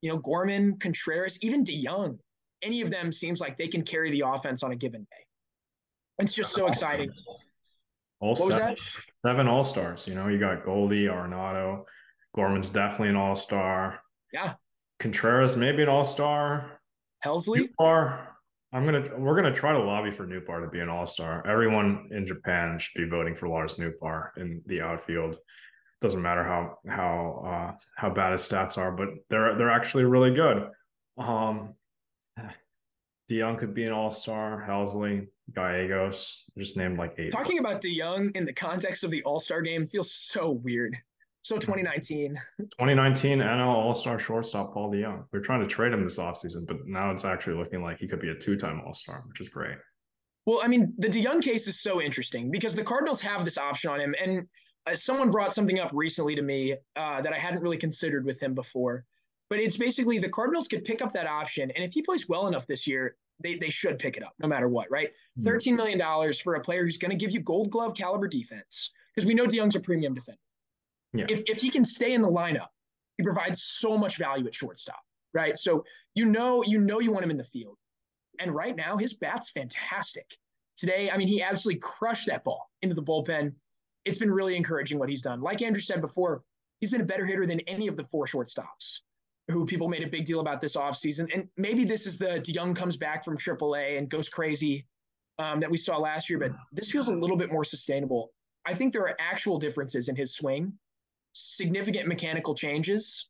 [0.00, 2.18] you know, Gorman, Contreras, even DeJong,
[2.62, 5.24] any of them seems like they can carry the offense on a given day.
[6.18, 7.10] It's just so exciting.
[8.20, 9.28] All what seven, was that?
[9.28, 10.06] Seven All Stars.
[10.08, 11.84] You know, you got Goldie, Arenado,
[12.34, 14.00] Gorman's definitely an all star.
[14.32, 14.54] Yeah.
[14.98, 16.77] Contreras, maybe an all star.
[17.24, 17.68] Helsley?
[17.80, 18.26] Nootbaar.
[18.72, 21.46] I'm gonna we're gonna try to lobby for Nootbaar to be an all star.
[21.46, 25.38] Everyone in Japan should be voting for Lars Nootbaar in the outfield.
[26.00, 30.34] Doesn't matter how how uh, how bad his stats are, but they're they're actually really
[30.34, 30.68] good.
[31.16, 31.74] Um,
[33.30, 34.64] DeJong could be an all star.
[34.68, 37.32] Helsley, Gallegos, just named like eight.
[37.32, 40.96] Talking about DeJong in the context of the All Star game feels so weird.
[41.42, 42.38] So 2019.
[42.58, 45.24] 2019 NL All Star shortstop Paul DeJong.
[45.32, 48.08] We are trying to trade him this offseason, but now it's actually looking like he
[48.08, 49.76] could be a two time All Star, which is great.
[50.46, 53.90] Well, I mean, the DeJong case is so interesting because the Cardinals have this option
[53.90, 54.14] on him.
[54.22, 54.46] And
[54.86, 58.40] uh, someone brought something up recently to me uh, that I hadn't really considered with
[58.42, 59.04] him before.
[59.50, 61.70] But it's basically the Cardinals could pick up that option.
[61.70, 64.48] And if he plays well enough this year, they, they should pick it up no
[64.48, 65.10] matter what, right?
[65.38, 65.48] Mm-hmm.
[65.48, 69.26] $13 million for a player who's going to give you gold glove caliber defense because
[69.26, 70.38] we know DeJong's a premium defender.
[71.12, 71.26] Yeah.
[71.28, 72.68] If, if he can stay in the lineup,
[73.16, 75.00] he provides so much value at shortstop,
[75.34, 75.58] right?
[75.58, 77.76] So you know, you know, you want him in the field.
[78.40, 80.36] And right now, his bat's fantastic.
[80.76, 83.52] Today, I mean, he absolutely crushed that ball into the bullpen.
[84.04, 85.40] It's been really encouraging what he's done.
[85.40, 86.42] Like Andrew said before,
[86.80, 89.00] he's been a better hitter than any of the four shortstops
[89.48, 91.28] who people made a big deal about this offseason.
[91.32, 94.86] And maybe this is the DeJong comes back from AAA and goes crazy
[95.38, 98.32] um, that we saw last year, but this feels a little bit more sustainable.
[98.66, 100.72] I think there are actual differences in his swing
[101.32, 103.28] significant mechanical changes.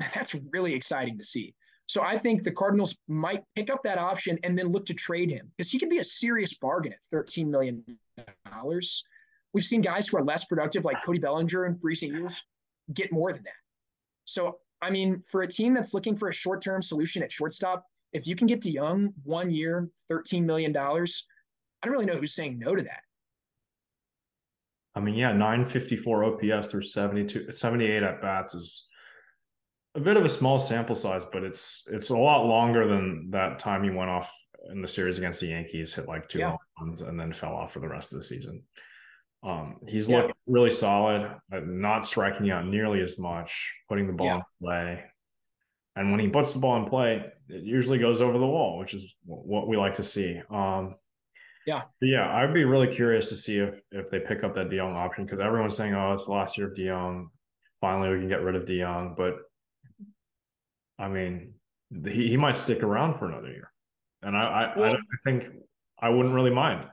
[0.14, 1.54] That's really exciting to see.
[1.86, 5.30] So I think the Cardinals might pick up that option and then look to trade
[5.30, 7.84] him because he could be a serious bargain at $13 million.
[9.52, 12.42] We've seen guys who are less productive, like Cody Bellinger in recent years,
[12.94, 13.52] get more than that.
[14.24, 17.84] So, I mean, for a team that's looking for a short term solution at shortstop,
[18.12, 20.86] if you can get DeJong one year, $13 million, I
[21.84, 23.02] don't really know who's saying no to that.
[24.94, 28.88] I mean, yeah, 954 OPS through 72, 78 at bats is
[29.94, 33.58] a bit of a small sample size, but it's it's a lot longer than that
[33.58, 34.32] time he went off
[34.70, 36.56] in the series against the Yankees, hit like two yeah.
[36.80, 38.62] runs and then fell off for the rest of the season.
[39.42, 40.18] Um, he's yeah.
[40.18, 44.36] looking really solid, uh, not striking out nearly as much, putting the ball yeah.
[44.36, 45.04] in play.
[45.96, 48.94] And when he puts the ball in play, it usually goes over the wall, which
[48.94, 50.40] is what we like to see.
[50.48, 50.94] Um,
[51.66, 51.82] yeah.
[52.00, 55.24] Yeah, I'd be really curious to see if if they pick up that DeJong option
[55.24, 57.26] because everyone's saying, "Oh, it's the last year of DeJong.
[57.80, 59.36] Finally, we can get rid of DeJong." But
[60.98, 61.54] I mean,
[62.04, 63.70] he, he might stick around for another year,
[64.22, 65.46] and I I, well, I, think
[66.00, 66.86] I wouldn't really mind.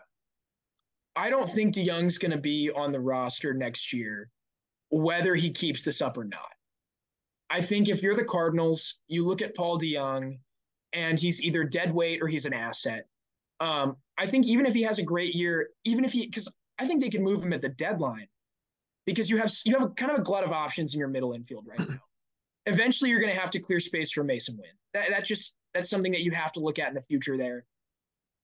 [1.16, 4.30] I don't think DeJong's going to be on the roster next year,
[4.90, 6.54] whether he keeps this up or not.
[7.50, 10.38] I think if you're the Cardinals, you look at Paul DeJong,
[10.94, 13.06] and he's either dead weight or he's an asset.
[13.60, 16.88] Um, I think even if he has a great year, even if he, because I
[16.88, 18.28] think they can move him at the deadline,
[19.06, 21.34] because you have you have a, kind of a glut of options in your middle
[21.34, 22.00] infield right now.
[22.66, 24.72] Eventually, you're going to have to clear space for Masyn Winn.
[24.94, 27.66] That, that's just that's something that you have to look at in the future there.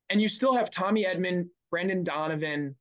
[0.10, 2.75] And you still have Tommy Edman, Brendan Donovan,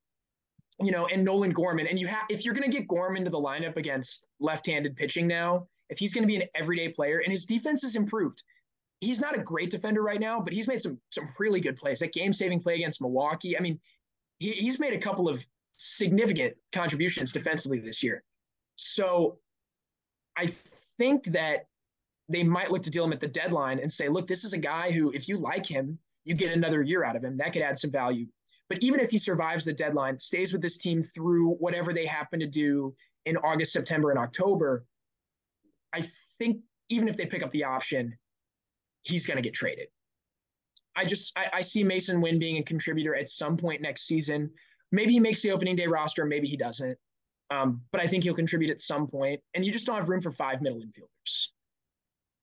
[0.81, 1.87] you know, and Nolan Gorman.
[1.87, 5.27] And you have if you're going to get Gorman to the lineup against left-handed pitching
[5.27, 8.43] now, if he's going to be an everyday player, and his defense has improved,
[9.01, 12.01] he's not a great defender right now, but he's made some some really good plays.
[12.01, 13.57] That game saving play against Milwaukee.
[13.57, 13.79] I mean,
[14.39, 18.23] he, he's made a couple of significant contributions defensively this year.
[18.77, 19.39] So
[20.37, 20.49] I
[20.99, 21.67] think that
[22.29, 24.59] they might look to deal him at the deadline and say, look, this is a
[24.59, 27.37] guy who, if you like him, you get another year out of him.
[27.37, 28.27] That could add some value.
[28.69, 32.41] But even if he survives the deadline, stays with this team through whatever they happen
[32.41, 32.95] to do
[33.27, 34.87] in August, September, and October,
[35.93, 36.03] I
[36.39, 38.17] think even if they pick up the option,
[39.05, 39.89] he's going to get traded.
[40.97, 44.51] I just I, I, see Masyn Winn being a contributor at some point next season.
[44.93, 46.97] Maybe he makes the opening day roster, maybe he doesn't.
[47.51, 49.41] Um, but I think he'll contribute at some point.
[49.55, 51.49] And you just don't have room for five middle infielders.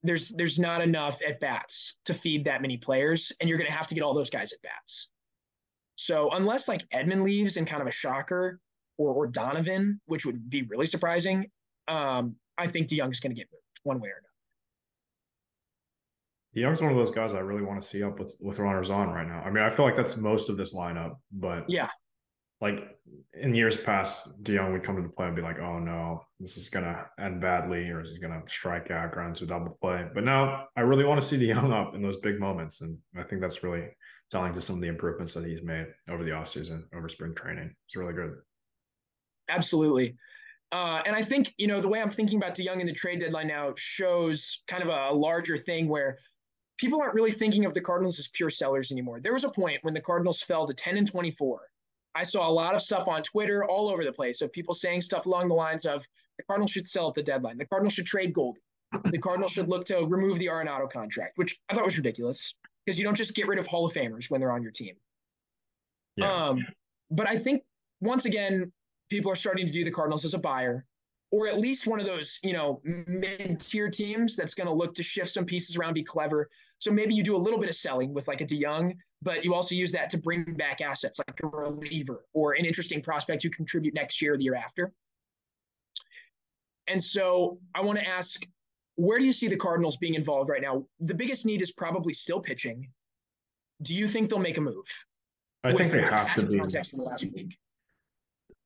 [0.04, 3.76] There's there's not enough at bats to feed that many players, and you're going to
[3.76, 5.10] have to get all those guys at bats.
[5.96, 8.60] So unless like Edman leaves in kind of a shocker,
[8.98, 11.50] or or Donovan, which would be really surprising,
[11.88, 14.31] um, I think DeJong's going to get moved one way or another.
[16.56, 19.10] DeJong's one of those guys I really want to see up with with runners on
[19.10, 19.42] right now.
[19.42, 21.90] I mean, I feel like that's most of this lineup, but yeah,
[22.60, 22.98] like
[23.34, 26.58] in years past, DeJong would come to the play and be like, "Oh no, this
[26.58, 30.68] is gonna end badly, or is gonna strike out, ground to double play?" But now
[30.76, 33.64] I really want to see DeJong up in those big moments, and I think that's
[33.64, 33.88] really
[34.30, 37.74] telling to some of the improvements that he's made over the offseason, over spring training.
[37.86, 38.34] It's really good.
[39.50, 40.16] Absolutely.
[40.72, 43.20] Uh, and I think, you know, the way I'm thinking about DeJong in the trade
[43.20, 46.18] deadline now shows kind of a larger thing where
[46.78, 49.20] people aren't really thinking of the Cardinals as pure sellers anymore.
[49.20, 51.62] There was a point when the Cardinals fell to 10 and 24
[52.16, 55.02] I saw a lot of stuff on Twitter all over the place of people saying
[55.02, 56.06] stuff along the lines of
[56.38, 57.58] the Cardinals should sell at the deadline.
[57.58, 58.62] The Cardinals should trade Goldie.
[59.06, 62.54] The Cardinals should look to remove the Arenado contract, which I thought was ridiculous
[62.86, 64.96] because you don't just get rid of Hall of Famers when they're on your team.
[66.18, 66.48] Yeah.
[66.48, 66.66] Um,
[67.10, 67.64] but I think
[68.02, 68.72] once again,
[69.10, 70.86] people are starting to view the Cardinals as a buyer,
[71.32, 75.04] or at least one of those, you know, mid-tier teams that's going to look to
[75.04, 76.50] shift some pieces around, be clever.
[76.80, 79.54] So maybe you do a little bit of selling with like a DeJong, but you
[79.54, 83.50] also use that to bring back assets like a reliever or an interesting prospect who
[83.50, 84.92] contribute next year or the year after.
[86.88, 88.46] And so I want to ask,
[88.96, 90.86] where do you see the Cardinals being involved right now?
[91.00, 92.90] The biggest need is probably still pitching.
[93.84, 94.86] Do you think they'll make a move?
[95.64, 96.58] I think they have to be.
[96.58, 97.58] Context in the last week.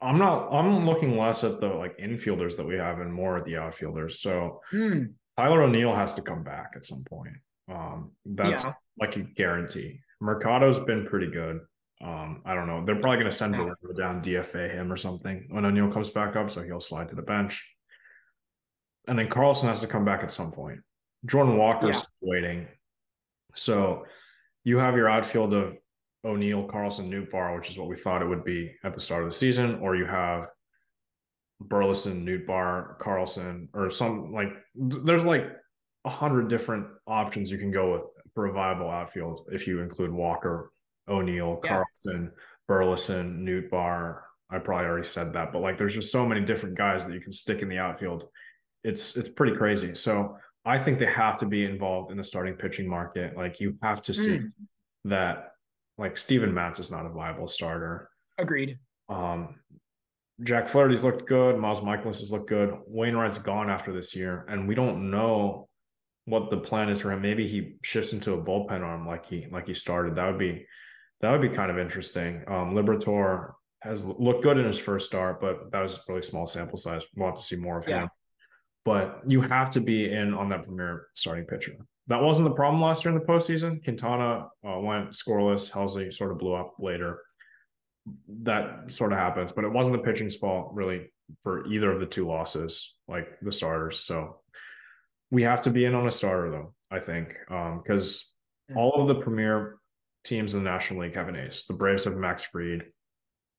[0.06, 0.50] I'm not.
[0.52, 4.22] I'm looking less at the like infielders that we have and more at the outfielders.
[4.22, 5.14] So mm.
[5.38, 7.36] Tyler O'Neill has to come back at some point.
[7.70, 8.72] Um, that's yeah.
[9.00, 10.00] like a guarantee.
[10.22, 11.60] Mercado's been pretty good.
[12.04, 12.84] Um, I don't know.
[12.86, 16.50] They're probably going to send down, DFA him or something when O'Neill comes back up,
[16.50, 17.66] so he'll slide to the bench.
[19.08, 20.80] And then Carlson has to come back at some point.
[21.26, 22.30] Jordan Walker's yeah.
[22.30, 22.68] waiting.
[23.56, 24.06] So
[24.64, 25.78] you have your outfield of
[26.26, 29.30] O'Neill, Carlson, Nootbaar, which is what we thought it would be at the start of
[29.30, 30.48] the season, or you have
[31.62, 35.46] Burleson, Nootbaar, Carlson, or some like there's like
[36.04, 38.02] a hundred different options you can go with
[38.34, 40.72] for a viable outfield if you include Walker,
[41.08, 41.70] O'Neill, yeah.
[41.70, 42.32] Carlson,
[42.68, 44.22] Burleson, Nootbaar.
[44.50, 47.22] I probably already said that, but like there's just so many different guys that you
[47.22, 48.28] can stick in the outfield.
[48.84, 49.96] It's it's pretty crazy.
[49.96, 53.38] So I think they have to be involved in the starting pitching market.
[53.38, 54.52] Like you have to see mm.
[55.06, 55.55] that
[55.98, 58.10] like Steven Matz is not a viable starter.
[58.38, 58.78] Agreed.
[59.10, 59.56] Um
[60.44, 61.58] Jack Flaherty's looked good.
[61.58, 62.78] Miles Mikolas has looked good.
[62.88, 65.70] Wainwright's gone after this year, and we don't know
[66.26, 67.22] what the plan is for him.
[67.22, 70.16] Maybe he shifts into a bullpen arm like he like he started.
[70.16, 70.66] That would be
[71.22, 72.44] that would be kind of interesting.
[72.48, 76.78] Um, Liberatore has looked good in his first start, but that was really small sample
[76.78, 77.04] size.
[77.16, 78.04] We'll have to see more of yeah.
[78.04, 78.10] him.
[78.84, 81.74] But you have to be in on that premier starting pitcher.
[82.08, 83.84] That wasn't the problem last year in the postseason.
[83.84, 85.72] Quintana uh, went scoreless.
[85.72, 87.20] Helsley sort of blew up later.
[88.44, 92.06] That sort of happens, but it wasn't the pitching's fault really for either of the
[92.06, 94.00] two losses, like the starters.
[94.00, 94.42] So
[95.32, 96.74] we have to be in on a starter though.
[96.92, 98.36] I think because
[98.70, 99.78] um, all of the premier
[100.24, 101.66] teams in the National League have an ace.
[101.66, 102.86] The Braves have Max Fried.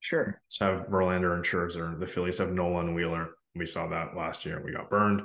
[0.00, 0.40] Sure.
[0.60, 1.98] Have Verlander and Scherzer.
[1.98, 3.30] The Phillies have Nolan Wheeler.
[3.54, 4.62] We saw that last year.
[4.64, 5.22] We got burned.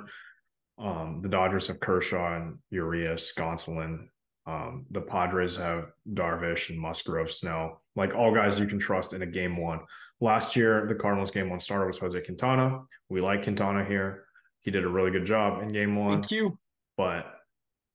[0.82, 4.08] Um, the Dodgers have Kershaw and Urias, Gonsolin.
[4.46, 9.22] Um, the Padres have Darvish and Musgrove, Snell, like all guys you can trust in
[9.22, 9.80] a game one.
[10.20, 12.80] Last year, the Cardinals game one starter was Jose Quintana.
[13.08, 14.24] We like Quintana here.
[14.62, 16.22] He did a really good job in game one.
[16.22, 16.58] Thank you.
[16.96, 17.26] But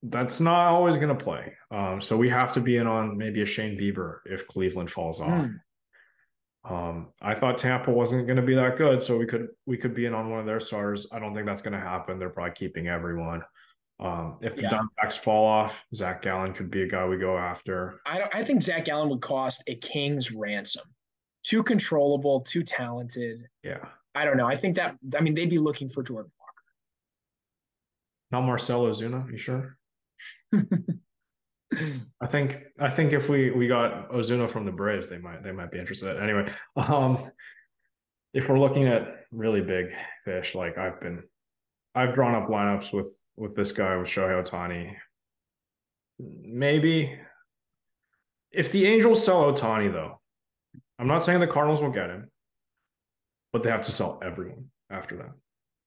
[0.04, 1.54] that's not always going to play.
[1.72, 5.20] Um, so we have to be in on maybe a Shane Bieber if Cleveland falls
[5.20, 5.30] off.
[5.30, 5.60] Mm.
[6.70, 9.94] Um, I thought Tampa wasn't going to be that good, so we could we could
[9.94, 11.08] be in on one of their stars.
[11.12, 12.20] I don't think that's going to happen.
[12.20, 13.42] They're probably keeping everyone.
[14.00, 14.70] Um, if the yeah.
[15.04, 18.02] Diamondbacks fall off, Zach Gallen could be a guy we go after.
[18.06, 20.84] I don't, I think Zach Gallen would cost a king's ransom.
[21.44, 23.48] Too controllable, too talented.
[23.64, 23.86] Yeah.
[24.14, 24.46] I don't know.
[24.46, 26.64] I think that I mean they'd be looking for Jordan Walker.
[28.32, 29.32] not Marcell Ozuna.
[29.32, 29.78] You sure?
[32.22, 35.52] I think I think if we we got Ozuna from the Braves, they might they
[35.52, 36.18] might be interested.
[36.22, 37.30] Anyway, um,
[38.34, 39.88] if we're looking at really big
[40.24, 41.24] fish, like I've been,
[41.94, 44.96] I've drawn up lineups with with this guy with Shohei Ohtani.
[46.20, 47.20] Maybe
[48.52, 50.20] if the Angels sell Ohtani, though,
[51.00, 52.32] I'm not saying the Cardinals will get him,
[53.54, 55.32] but they have to sell everyone after that.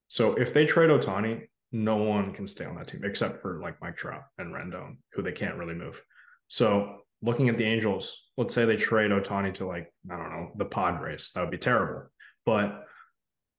[0.09, 3.81] So if they trade Ohtani, no one can stay on that team except for like
[3.81, 6.01] Mike Trout and Rendon, who they can't really move.
[6.49, 10.51] So looking at the Angels, let's say they trade Ohtani to like, I don't know,
[10.57, 11.31] the Padres.
[11.35, 12.11] That would be terrible.
[12.45, 12.87] But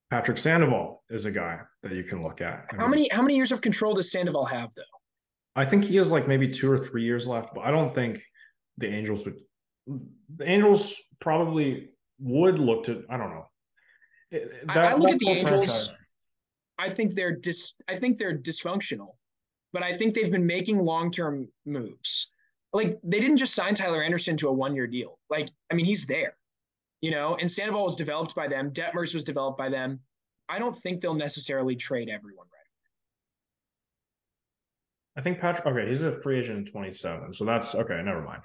[0.09, 2.65] Patrick Sandoval is a guy that you can look at.
[2.71, 4.83] How many how many years of control does Sandoval have though?
[5.55, 8.21] I think he has like maybe two or three years left, but I don't think
[8.77, 9.39] the Angels would
[10.35, 13.45] the Angels probably would look to I don't know.
[14.31, 15.49] That, I, I look at the Angels.
[15.49, 15.89] Franchise.
[16.81, 17.75] I think they're dis.
[17.87, 19.15] I think they're dysfunctional,
[19.71, 22.31] but I think they've been making long term moves.
[22.73, 25.19] Like they didn't just sign Tyler Anderson to a one year deal.
[25.29, 26.35] Like I mean, he's there,
[27.01, 27.35] you know.
[27.35, 28.71] And Sandoval was developed by them.
[28.71, 29.99] Detmers was developed by them.
[30.49, 32.57] I don't think they'll necessarily trade everyone right.
[35.17, 35.67] I think Patrick.
[35.67, 38.01] Okay, he's a free agent in twenty seven, so that's okay.
[38.03, 38.41] Never mind.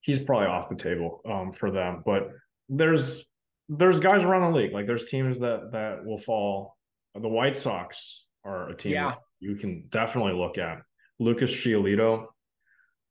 [0.00, 2.30] He's probably off the table um, for them, but
[2.68, 3.24] there's
[3.68, 4.72] there's guys around the league.
[4.72, 6.77] Like there's teams that that will fall.
[7.20, 9.14] The White Sox are a team yeah.
[9.40, 10.78] you can definitely look at.
[11.18, 12.26] Lucas Giolito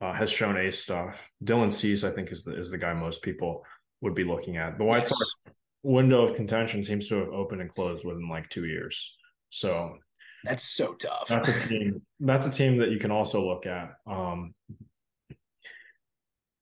[0.02, 1.20] uh, has shown ace stuff.
[1.44, 3.64] Dylan Cease, I think, is the is the guy most people
[4.02, 4.78] would be looking at.
[4.78, 5.10] The White yes.
[5.10, 9.16] Sox window of contention seems to have opened and closed within like two years.
[9.50, 9.98] So
[10.44, 11.28] that's so tough.
[11.28, 12.02] That's a team.
[12.20, 13.92] That's a team that you can also look at.
[14.06, 14.54] Um,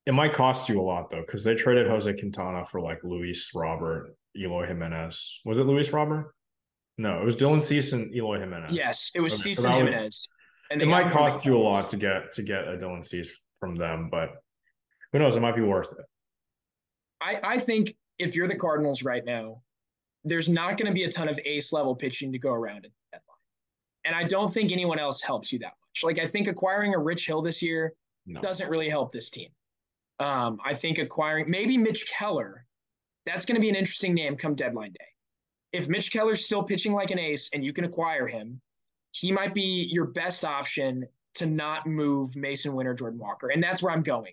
[0.05, 3.51] it might cost you a lot though, because they traded Jose Quintana for like Luis
[3.55, 5.41] Robert, Eloy Jimenez.
[5.45, 6.34] Was it Luis Robert?
[6.97, 8.71] No, it was Dylan Cease and Eloy Jimenez.
[8.71, 10.03] Yes, it was okay, Cease so and Jimenez.
[10.03, 10.29] Was,
[10.71, 13.75] and it might cost you a lot to get to get a Dylan Cease from
[13.75, 14.29] them, but
[15.11, 15.35] who knows?
[15.35, 16.05] It might be worth it.
[17.21, 19.61] I, I think if you're the Cardinals right now,
[20.23, 22.83] there's not going to be a ton of ace level pitching to go around at
[22.83, 23.35] the deadline.
[24.05, 26.03] And I don't think anyone else helps you that much.
[26.03, 27.93] Like I think acquiring a Rich Hill this year
[28.25, 28.41] no.
[28.41, 29.49] doesn't really help this team.
[30.19, 32.65] Um, I think acquiring maybe Mitch Keller,
[33.25, 35.07] that's going to be an interesting name come deadline day.
[35.75, 38.61] If Mitch Keller's still pitching like an ace and you can acquire him,
[39.11, 43.49] he might be your best option to not move Masyn Winn, Jordan Walker.
[43.49, 44.31] And that's where I'm going.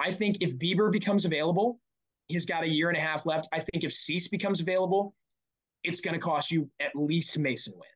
[0.00, 1.78] I think if Bieber becomes available,
[2.26, 3.48] he's got a year and a half left.
[3.52, 5.14] I think if Cease becomes available,
[5.84, 7.88] it's going to cost you at least Masyn Winn.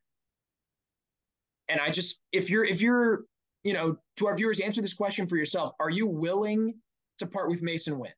[1.67, 3.25] And I just, if you're, if you're,
[3.65, 5.73] you know, to our viewers, answer this question for yourself.
[5.81, 6.73] Are you willing
[7.19, 8.11] to part with Masyn Winn?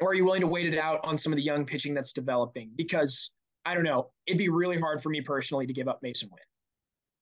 [0.00, 2.12] Or are you willing to wait it out on some of the young pitching that's
[2.12, 2.70] developing?
[2.76, 3.30] Because
[3.64, 6.42] I don't know, it'd be really hard for me personally to give up Masyn Winn.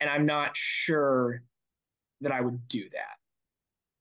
[0.01, 1.43] And I'm not sure
[2.23, 3.17] that I would do that.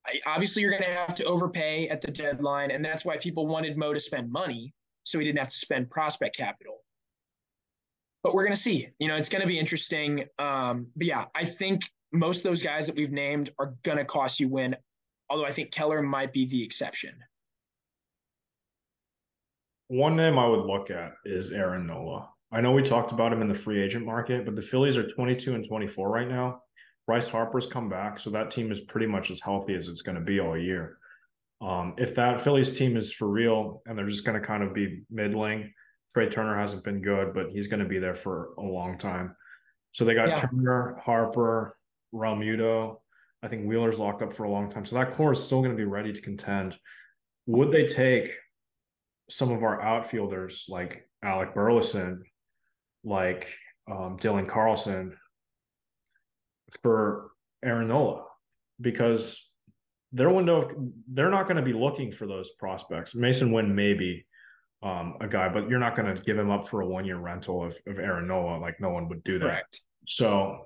[0.07, 2.71] I, obviously, you're going to have to overpay at the deadline.
[2.71, 5.89] And that's why people wanted Mo to spend money so he didn't have to spend
[5.89, 6.83] prospect capital.
[8.23, 8.89] But we're going to see.
[8.99, 10.25] You know, it's going to be interesting.
[10.39, 11.81] Um, but yeah, I think
[12.11, 14.75] most of those guys that we've named are going to cost you Winn,
[15.29, 17.13] although I think Keller might be the exception.
[19.91, 22.29] One name I would look at is Aaron Nola.
[22.49, 25.05] I know we talked about him in the free agent market, but the Phillies are
[25.05, 26.61] 22 and 24 right now.
[27.05, 30.15] Bryce Harper's come back, so that team is pretty much as healthy as it's going
[30.15, 30.97] to be all year.
[31.59, 34.73] Um, if that Phillies team is for real and they're just going to kind of
[34.73, 35.73] be middling,
[36.13, 39.35] Trea Turner hasn't been good, but he's going to be there for a long time.
[39.91, 40.39] So they got yeah.
[40.39, 41.75] Turner, Harper,
[42.13, 43.01] Realmuto.
[43.43, 44.85] I think Wheeler's locked up for a long time.
[44.85, 46.79] So that core is still going to be ready to contend.
[47.45, 48.37] Would they take
[49.31, 52.23] some of our outfielders like Alec Burleson,
[53.03, 53.47] like
[53.89, 55.17] um, Dylan Carlson
[56.81, 57.31] for
[57.63, 58.25] Aaron Nola?
[58.79, 59.49] Because
[60.11, 60.71] their window of,
[61.11, 63.13] they're not going to be looking for those prospects.
[63.13, 64.25] Masyn Winn maybe
[64.83, 67.17] um, a guy, but you're not going to give him up for a one year
[67.17, 68.59] rental of, of Aaron Nola.
[68.59, 69.45] Like no one would do that.
[69.45, 69.81] Correct.
[70.07, 70.65] So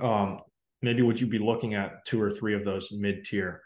[0.00, 0.40] um,
[0.82, 3.62] maybe would you be looking at two or three of those mid tier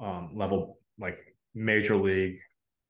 [0.00, 1.18] um, level, like
[1.54, 2.38] major league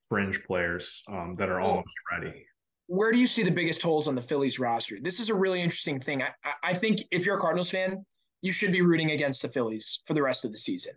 [0.09, 2.47] fringe players um, that are almost ready?
[2.89, 4.99] Where do you see the biggest holes on the Phillies roster?
[5.01, 6.23] This is a really interesting thing.
[6.23, 6.31] I,
[6.63, 8.05] I think if you're a Cardinals fan,
[8.43, 10.93] you should be rooting against the Phillies for the rest of the season.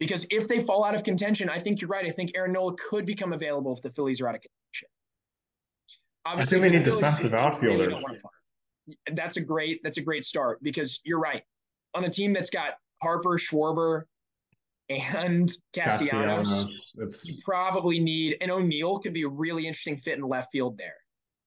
[0.00, 2.06] Because if they fall out of contention, I think you're right.
[2.06, 4.88] I think Aaron Nola could become available if the Phillies are out of contention.
[6.26, 8.02] Obviously, I think they need the defensive outfielders.
[9.12, 9.80] That's a great.
[9.84, 11.42] That's a great start because you're right
[11.94, 12.72] on a team that's got
[13.02, 14.04] Harper, Schwarber,
[14.88, 17.28] and Castellanos, Castellanos.
[17.28, 20.96] you probably need and O'Neill could be a really interesting fit in left field there.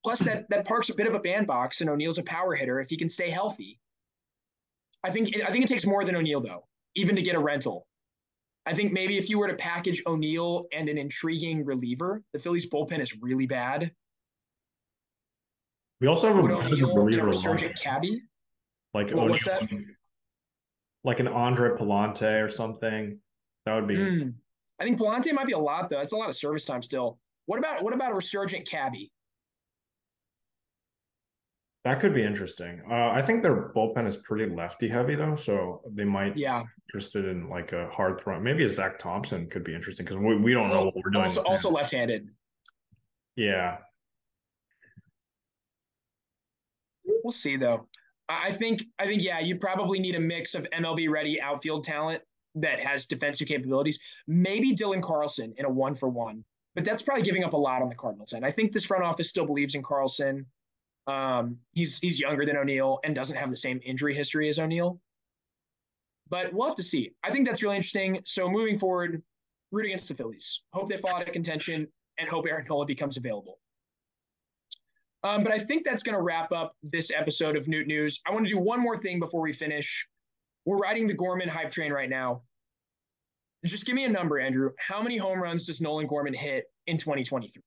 [0.03, 2.89] Plus, that that park's a bit of a bandbox, and O'Neill's a power hitter if
[2.89, 3.79] he can stay healthy.
[5.03, 6.65] I think it, I think it takes more than O'Neill though,
[6.95, 7.87] even to get a rental.
[8.65, 12.69] I think maybe if you were to package O'Neill and an intriguing reliever, the Phillies
[12.69, 13.91] bullpen is really bad.
[16.01, 18.21] We also have a, reliever resurgent cabbie.
[18.93, 19.63] Like well, what's that?
[21.03, 23.19] like an Andre Pallante or something.
[23.67, 23.97] That would be.
[23.97, 24.33] Mm.
[24.79, 25.99] I think Pallante might be a lot though.
[25.99, 27.19] It's a lot of service time still.
[27.47, 29.11] What about what about a resurgent Cabby?
[31.83, 32.81] That could be interesting.
[32.89, 37.25] Uh, I think their bullpen is pretty lefty heavy though, so they might yeah interested
[37.25, 38.39] in like a hard throw.
[38.39, 41.23] Maybe a Zach Thompson could be interesting because we, we don't know what we're doing.
[41.23, 42.29] Also, also left-handed.
[43.35, 43.79] Yeah,
[47.05, 47.85] we'll see though.
[48.29, 52.23] I think I think yeah, you probably need a mix of MLB ready outfield talent
[52.61, 53.99] that has defensive capabilities.
[54.27, 56.43] Maybe Dylan Carlson in a one for one,
[56.75, 58.45] but that's probably giving up a lot on the Cardinals end.
[58.45, 60.45] I think this front office still believes in Carlson.
[61.07, 64.99] Um, he's he's younger than O'Neill and doesn't have the same injury history as O'Neill.
[66.29, 67.13] But we'll have to see.
[67.23, 68.19] I think that's really interesting.
[68.25, 69.23] So moving forward,
[69.71, 70.61] root against the Phillies.
[70.73, 71.87] Hope they fall out of contention
[72.19, 73.59] and hope Aaron Nola becomes available.
[75.23, 78.21] Um, but I think that's going to wrap up this episode of Noot News.
[78.27, 80.05] I want to do one more thing before we finish.
[80.65, 82.43] We're riding the Gorman hype train right now.
[83.65, 84.71] Just give me a number, Andrew.
[84.77, 87.61] How many home runs does Nolan Gorman hit in 2023?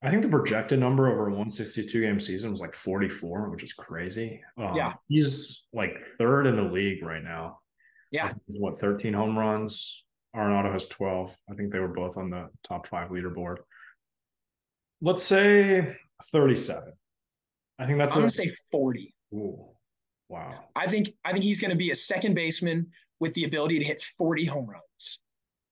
[0.00, 3.72] I think the projected number over a 162 game season was like 44, which is
[3.72, 4.40] crazy.
[4.56, 4.94] Um, yeah.
[5.08, 7.58] He's like third in the league right now.
[8.12, 8.30] Yeah.
[8.46, 10.04] What, 13 home runs?
[10.36, 11.36] Arenado has 12.
[11.50, 13.56] I think they were both on the top five leaderboard.
[15.00, 15.96] Let's say
[16.30, 16.92] 37.
[17.78, 19.14] I think that's I'm a, gonna say 40.
[19.34, 19.66] Ooh,
[20.28, 20.64] wow.
[20.74, 22.88] I think I think he's gonna be a second baseman
[23.20, 25.20] with the ability to hit 40 home runs.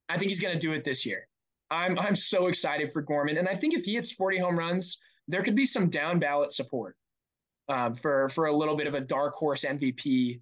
[0.09, 1.29] I think he's gonna do it this year.
[1.71, 3.39] I'm I'm so excited for Gorman.
[3.39, 6.53] And I think if he hits 40 home runs, there could be some down ballot
[6.53, 6.97] support
[7.69, 10.41] um, for for a little bit of a dark horse MVP,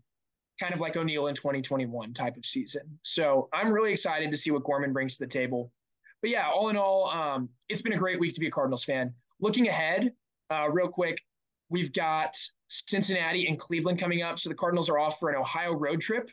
[0.60, 2.82] kind of like O'Neill in 2021 type of season.
[3.02, 5.72] So I'm really excited to see what Gorman brings to the table.
[6.20, 8.84] But yeah, all in all, um, it's been a great week to be a Cardinals
[8.84, 9.12] fan.
[9.40, 10.12] Looking ahead,
[10.50, 11.20] uh, real quick,
[11.68, 12.34] we've got
[12.68, 14.38] Cincinnati and Cleveland coming up.
[14.38, 16.30] So the Cardinals are off for an Ohio road trip.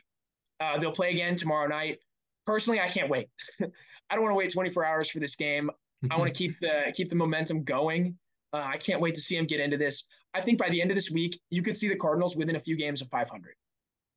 [0.62, 1.98] Uh, they'll play again tomorrow night.
[2.46, 3.28] Personally, I can't wait.
[3.60, 5.70] I don't want to wait 24 hours for this game.
[6.10, 8.16] I want to keep the keep the momentum going.
[8.52, 10.04] Uh, I can't wait to see them get into this.
[10.34, 12.60] I think by the end of this week, you could see the Cardinals within a
[12.60, 13.54] few games of 500,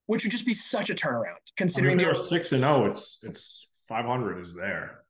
[0.08, 1.38] which would just be such a turnaround.
[1.58, 5.04] Considering I mean, they're six and zero, oh, it's it's 500 is there.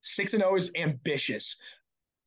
[0.00, 1.56] Six and zero oh is ambitious.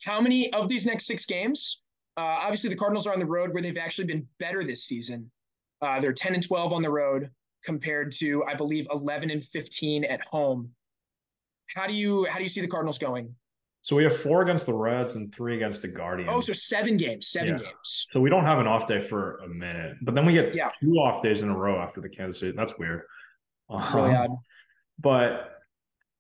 [0.03, 1.81] How many of these next six games?
[2.17, 5.31] Uh, obviously, the Cardinals are on the road where they've actually been better this season.
[5.81, 7.31] Uh, they're 10 and 12 on the road
[7.63, 10.71] compared to, I believe, 11 and 15 at home.
[11.75, 13.33] How do you how do you see the Cardinals going?
[13.83, 16.31] So we have four against the Reds and three against the Guardians.
[16.31, 17.63] Oh, so seven games, seven yeah.
[17.63, 18.07] games.
[18.11, 20.69] So we don't have an off day for a minute, but then we get yeah.
[20.79, 22.53] two off days in a row after the Kansas City.
[22.55, 23.03] That's weird.
[23.69, 24.29] Really um, odd.
[24.99, 25.51] But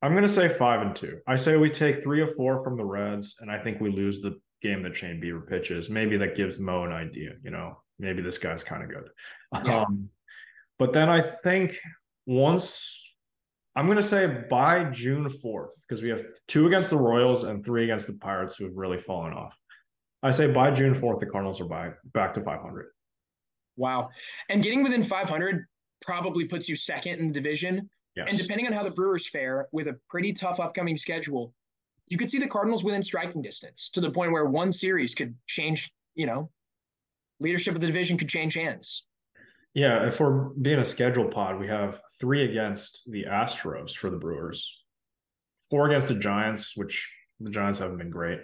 [0.01, 1.19] I'm going to say five and two.
[1.27, 4.21] I say we take three or four from the Reds, and I think we lose
[4.21, 5.89] the game that Shane Bieber pitches.
[5.89, 7.33] Maybe that gives Mo an idea.
[7.43, 9.09] You know, maybe this guy's kind of good.
[9.65, 9.81] Yeah.
[9.81, 10.09] Um,
[10.81, 11.77] but then I think
[12.25, 13.03] once
[13.75, 17.63] I'm going to say by June 4th, because we have two against the Royals and
[17.63, 19.55] three against the Pirates who have really fallen off.
[20.23, 22.87] I say by June 4th, the Cardinals are by, back to 500.
[23.77, 24.09] Wow.
[24.49, 25.67] And getting within 500
[26.01, 27.87] probably puts you second in the division.
[28.15, 28.29] Yes.
[28.31, 31.53] And depending on how the Brewers fare with a pretty tough upcoming schedule,
[32.07, 35.35] you could see the Cardinals within striking distance to the point where one series could
[35.45, 36.49] change, you know,
[37.39, 39.05] leadership of the division could change hands.
[39.73, 44.17] Yeah, if we're being a schedule pod, we have three against the Astros for the
[44.17, 44.83] Brewers,
[45.69, 48.39] four against the Giants, which the Giants haven't been great,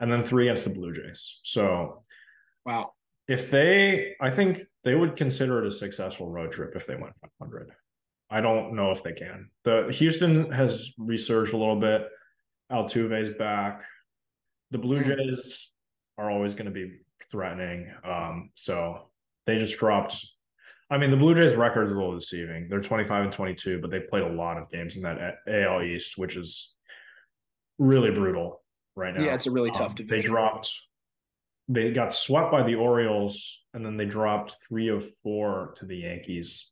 [0.00, 1.40] and then three against the Blue Jays.
[1.44, 2.02] So,
[2.66, 2.92] wow.
[3.28, 7.14] If they, I think they would consider it a successful road trip if they went
[7.40, 7.70] 500.
[8.28, 9.50] I don't know if they can.
[9.64, 12.08] The Houston has resurged a little bit.
[12.72, 13.82] Altuve's back.
[14.70, 15.10] The Blue hmm.
[15.10, 15.70] Jays
[16.18, 16.98] are always going to be
[17.30, 17.92] threatening.
[18.04, 19.10] Um, so
[19.46, 20.26] they just dropped.
[20.92, 22.68] I mean, the Blue Jays' record is a little deceiving.
[22.68, 26.18] They're 25 and 22, but they played a lot of games in that AL East,
[26.18, 26.74] which is
[27.78, 28.62] really brutal
[28.94, 29.24] right now.
[29.24, 30.20] Yeah, it's a really tough um, division.
[30.20, 30.70] They dropped.
[31.68, 35.96] They got swept by the Orioles, and then they dropped three of four to the
[35.96, 36.70] Yankees.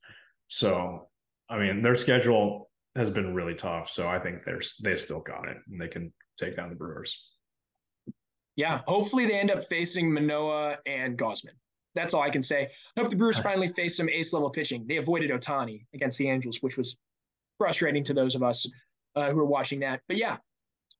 [0.49, 1.09] So
[1.51, 5.49] I mean, their schedule has been really tough, so I think they're, they've still got
[5.49, 7.29] it and they can take down the Brewers.
[8.55, 11.57] Yeah, hopefully they end up facing Manoah and Gausman.
[11.95, 12.71] That's all I can say.
[12.99, 14.87] Hope the Brewers finally face some ace level pitching.
[14.87, 16.97] They avoided Ohtani against the Angels, which was
[17.59, 18.67] frustrating to those of us
[19.17, 20.01] uh, who are watching that.
[20.09, 20.37] But yeah,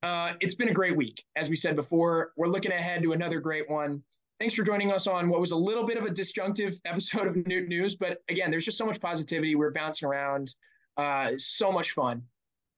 [0.03, 1.25] uh, it's been a great week.
[1.37, 4.03] As we said before, we're looking ahead to another great one.
[4.39, 7.47] Thanks for joining us on what was a little bit of a disjunctive episode of
[7.47, 7.97] Noot News.
[7.97, 9.55] But again, there's just so much positivity.
[9.55, 10.55] We're bouncing around.
[10.97, 12.23] Uh, so much fun.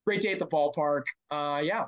[0.04, 1.02] Great day at the ballpark.
[1.30, 1.84] Uh, yeah.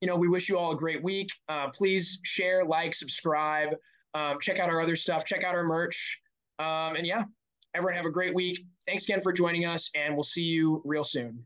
[0.00, 1.30] You know, we wish you all a great week.
[1.48, 3.70] Uh, please share, like, subscribe,
[4.14, 6.20] um, check out our other stuff, check out our merch.
[6.58, 7.24] Um, and yeah,
[7.74, 8.64] everyone have a great week.
[8.86, 11.44] Thanks again for joining us, and we'll see you real soon.